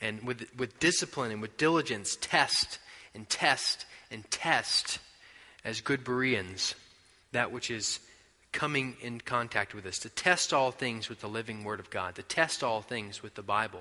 and 0.00 0.22
with, 0.22 0.46
with 0.56 0.78
discipline 0.80 1.32
and 1.32 1.40
with 1.40 1.56
diligence 1.56 2.16
test 2.20 2.78
and 3.14 3.28
test 3.28 3.86
and 4.10 4.28
test 4.30 4.98
as 5.64 5.80
good 5.80 6.04
Bereans 6.04 6.74
that 7.32 7.52
which 7.52 7.70
is 7.70 8.00
coming 8.52 8.96
in 9.00 9.20
contact 9.20 9.74
with 9.74 9.86
us, 9.86 9.98
to 10.00 10.08
test 10.08 10.52
all 10.52 10.70
things 10.70 11.08
with 11.08 11.20
the 11.20 11.28
living 11.28 11.64
Word 11.64 11.80
of 11.80 11.90
God, 11.90 12.14
to 12.16 12.22
test 12.22 12.62
all 12.62 12.82
things 12.82 13.22
with 13.22 13.34
the 13.34 13.42
Bible, 13.42 13.80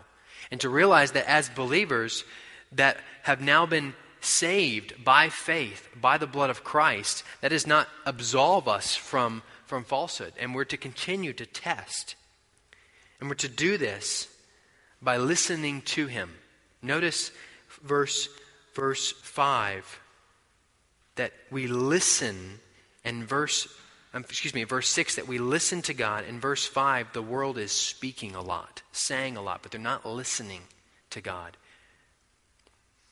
and 0.50 0.60
to 0.62 0.70
realize 0.70 1.12
that 1.12 1.30
as 1.30 1.50
believers, 1.50 2.24
that 2.72 2.98
have 3.24 3.42
now 3.42 3.66
been 3.66 3.94
saved 4.22 5.04
by 5.04 5.30
faith, 5.30 5.90
by 6.00 6.18
the 6.18 6.28
blood 6.28 6.50
of 6.50 6.64
Christ, 6.64 7.24
that 7.42 7.50
does 7.50 7.68
not 7.68 7.88
absolve 8.06 8.68
us 8.68 8.96
from, 8.96 9.42
from 9.66 9.84
falsehood. 9.84 10.34
And 10.40 10.56
we're 10.56 10.66
to 10.66 10.78
continue 10.78 11.34
to 11.34 11.46
test. 11.46 12.16
And 13.20 13.30
we're 13.30 13.36
to 13.36 13.50
do 13.50 13.78
this 13.78 14.28
by 15.02 15.18
listening 15.18 15.82
to 15.82 16.08
Him. 16.08 16.32
Notice 16.82 17.32
verse, 17.84 18.30
verse 18.74 19.12
5 19.12 20.00
that 21.16 21.34
we 21.52 21.68
listen, 21.68 22.60
and 23.04 23.28
verse, 23.28 23.68
um, 24.14 24.26
excuse 24.28 24.54
me, 24.54 24.64
verse 24.64 24.90
6 24.90 25.16
that 25.16 25.28
we 25.28 25.38
listen 25.38 25.82
to 25.84 25.94
God. 25.94 26.26
In 26.26 26.40
verse 26.40 26.66
5, 26.66 27.14
the 27.14 27.22
world 27.22 27.58
is 27.58 27.72
speaking 27.72 28.36
a 28.36 28.42
lot, 28.42 28.82
saying 28.92 29.38
a 29.38 29.42
lot, 29.42 29.62
but 29.62 29.72
they're 29.72 29.80
not 29.80 30.06
listening 30.06 30.62
to 31.12 31.22
God. 31.22 31.56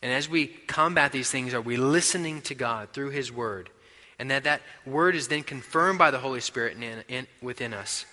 And 0.01 0.11
as 0.11 0.29
we 0.29 0.47
combat 0.47 1.11
these 1.11 1.29
things, 1.29 1.53
are 1.53 1.61
we 1.61 1.77
listening 1.77 2.41
to 2.43 2.55
God 2.55 2.89
through 2.91 3.09
His 3.09 3.31
Word? 3.31 3.69
And 4.17 4.31
that 4.31 4.43
that 4.43 4.61
Word 4.85 5.15
is 5.15 5.27
then 5.27 5.43
confirmed 5.43 5.99
by 5.99 6.11
the 6.11 6.19
Holy 6.19 6.41
Spirit 6.41 6.77
in, 6.77 7.03
in, 7.07 7.27
within 7.41 7.73
us 7.73 8.05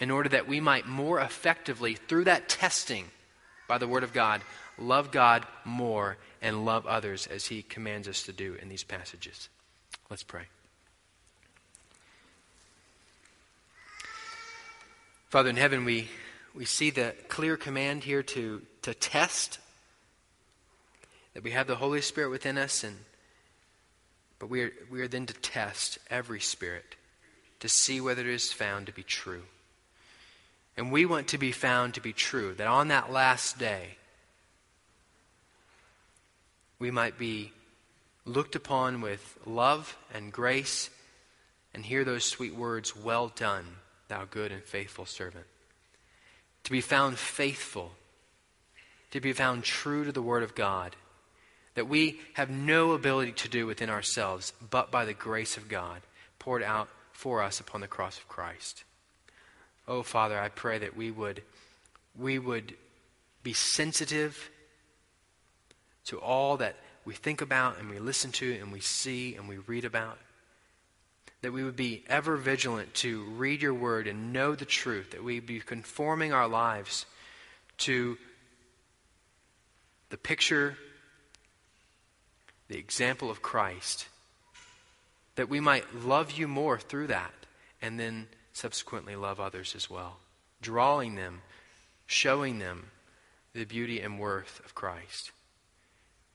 in 0.00 0.10
order 0.10 0.28
that 0.28 0.46
we 0.46 0.60
might 0.60 0.86
more 0.86 1.20
effectively, 1.20 1.94
through 1.94 2.24
that 2.24 2.48
testing 2.48 3.04
by 3.66 3.78
the 3.78 3.88
Word 3.88 4.04
of 4.04 4.12
God, 4.12 4.42
love 4.78 5.10
God 5.10 5.44
more 5.64 6.16
and 6.40 6.64
love 6.64 6.86
others 6.86 7.26
as 7.26 7.46
He 7.46 7.62
commands 7.62 8.06
us 8.06 8.22
to 8.24 8.32
do 8.32 8.54
in 8.60 8.68
these 8.68 8.84
passages. 8.84 9.48
Let's 10.08 10.22
pray. 10.22 10.44
Father 15.28 15.50
in 15.50 15.56
heaven, 15.56 15.84
we, 15.84 16.08
we 16.54 16.64
see 16.64 16.88
the 16.88 17.14
clear 17.28 17.58
command 17.58 18.04
here 18.04 18.22
to, 18.22 18.62
to 18.80 18.94
test 18.94 19.58
that 21.34 21.42
we 21.42 21.50
have 21.50 21.66
the 21.66 21.76
Holy 21.76 22.00
Spirit 22.00 22.30
within 22.30 22.56
us, 22.56 22.82
and 22.82 22.96
but 24.38 24.48
we 24.48 24.62
are, 24.62 24.72
we 24.90 25.02
are 25.02 25.08
then 25.08 25.26
to 25.26 25.34
test 25.34 25.98
every 26.08 26.40
spirit 26.40 26.96
to 27.60 27.68
see 27.68 28.00
whether 28.00 28.22
it 28.22 28.28
is 28.28 28.52
found 28.52 28.86
to 28.86 28.92
be 28.92 29.02
true. 29.02 29.42
And 30.78 30.90
we 30.90 31.04
want 31.04 31.28
to 31.28 31.38
be 31.38 31.52
found 31.52 31.92
to 31.94 32.00
be 32.00 32.14
true, 32.14 32.54
that 32.54 32.66
on 32.66 32.88
that 32.88 33.12
last 33.12 33.58
day, 33.58 33.96
we 36.78 36.90
might 36.90 37.18
be 37.18 37.52
looked 38.24 38.54
upon 38.54 39.02
with 39.02 39.36
love 39.44 39.94
and 40.14 40.32
grace 40.32 40.88
and 41.74 41.84
hear 41.84 42.02
those 42.02 42.24
sweet 42.24 42.54
words, 42.54 42.96
Well 42.96 43.28
done, 43.28 43.66
thou 44.08 44.24
good 44.24 44.52
and 44.52 44.62
faithful 44.62 45.06
servant. 45.06 45.46
To 46.64 46.70
be 46.70 46.80
found 46.80 47.18
faithful, 47.18 47.92
to 49.10 49.20
be 49.20 49.32
found 49.32 49.64
true 49.64 50.04
to 50.04 50.12
the 50.12 50.22
Word 50.22 50.42
of 50.42 50.54
God 50.54 50.96
that 51.78 51.88
we 51.88 52.18
have 52.32 52.50
no 52.50 52.90
ability 52.90 53.30
to 53.30 53.48
do 53.48 53.64
within 53.64 53.88
ourselves 53.88 54.52
but 54.68 54.90
by 54.90 55.04
the 55.04 55.14
grace 55.14 55.56
of 55.56 55.68
God 55.68 56.00
poured 56.40 56.60
out 56.60 56.88
for 57.12 57.40
us 57.40 57.60
upon 57.60 57.80
the 57.80 57.86
cross 57.86 58.18
of 58.18 58.26
Christ. 58.26 58.82
Oh, 59.86 60.02
Father, 60.02 60.36
I 60.36 60.48
pray 60.48 60.78
that 60.78 60.96
we 60.96 61.12
would, 61.12 61.40
we 62.18 62.40
would 62.40 62.74
be 63.44 63.52
sensitive 63.52 64.50
to 66.06 66.18
all 66.18 66.56
that 66.56 66.74
we 67.04 67.14
think 67.14 67.40
about 67.40 67.78
and 67.78 67.88
we 67.88 68.00
listen 68.00 68.32
to 68.32 68.58
and 68.58 68.72
we 68.72 68.80
see 68.80 69.36
and 69.36 69.48
we 69.48 69.58
read 69.58 69.84
about. 69.84 70.18
That 71.42 71.52
we 71.52 71.62
would 71.62 71.76
be 71.76 72.04
ever 72.08 72.36
vigilant 72.36 72.94
to 72.94 73.22
read 73.22 73.62
your 73.62 73.74
word 73.74 74.06
and 74.06 74.32
know 74.32 74.54
the 74.54 74.64
truth. 74.64 75.12
That 75.12 75.22
we 75.22 75.36
would 75.36 75.46
be 75.46 75.60
conforming 75.60 76.32
our 76.32 76.48
lives 76.48 77.06
to 77.78 78.18
the 80.10 80.16
picture 80.16 80.76
the 82.68 82.78
example 82.78 83.30
of 83.30 83.42
Christ, 83.42 84.08
that 85.36 85.48
we 85.48 85.60
might 85.60 85.94
love 85.94 86.32
you 86.32 86.46
more 86.46 86.78
through 86.78 87.08
that 87.08 87.32
and 87.80 87.98
then 87.98 88.28
subsequently 88.52 89.16
love 89.16 89.40
others 89.40 89.74
as 89.74 89.88
well, 89.88 90.18
drawing 90.60 91.14
them, 91.14 91.40
showing 92.06 92.58
them 92.58 92.90
the 93.54 93.64
beauty 93.64 94.00
and 94.00 94.20
worth 94.20 94.60
of 94.64 94.74
Christ. 94.74 95.32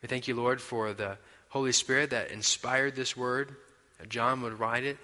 We 0.02 0.08
thank 0.08 0.28
you, 0.28 0.36
Lord, 0.36 0.60
for 0.60 0.94
the 0.94 1.18
Holy 1.50 1.72
Spirit 1.72 2.10
that 2.10 2.32
inspired 2.32 2.96
this 2.96 3.16
word, 3.16 3.56
John 4.10 4.42
would 4.42 4.60
write 4.60 4.84
it, 4.84 4.98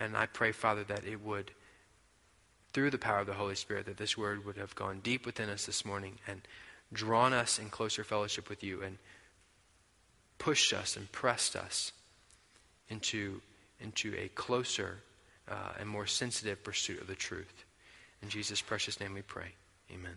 and 0.00 0.16
I 0.16 0.26
pray, 0.26 0.52
Father, 0.52 0.84
that 0.84 1.04
it 1.04 1.22
would, 1.22 1.50
through 2.72 2.90
the 2.90 2.98
power 2.98 3.20
of 3.20 3.26
the 3.26 3.34
Holy 3.34 3.54
Spirit, 3.54 3.86
that 3.86 3.96
this 3.96 4.16
word 4.16 4.44
would 4.44 4.56
have 4.56 4.74
gone 4.74 5.00
deep 5.02 5.26
within 5.26 5.48
us 5.48 5.66
this 5.66 5.84
morning 5.84 6.18
and 6.26 6.40
drawn 6.92 7.32
us 7.32 7.58
in 7.58 7.70
closer 7.70 8.04
fellowship 8.04 8.48
with 8.48 8.62
you 8.62 8.82
and 8.82 8.98
pushed 10.38 10.72
us 10.72 10.96
and 10.96 11.10
pressed 11.12 11.56
us 11.56 11.92
into, 12.88 13.40
into 13.80 14.14
a 14.16 14.28
closer 14.28 14.98
uh, 15.48 15.72
and 15.78 15.88
more 15.88 16.06
sensitive 16.06 16.62
pursuit 16.62 17.00
of 17.00 17.06
the 17.06 17.14
truth. 17.14 17.64
In 18.22 18.28
Jesus' 18.28 18.60
precious 18.60 19.00
name 19.00 19.14
we 19.14 19.22
pray. 19.22 19.52
Amen. 19.92 20.16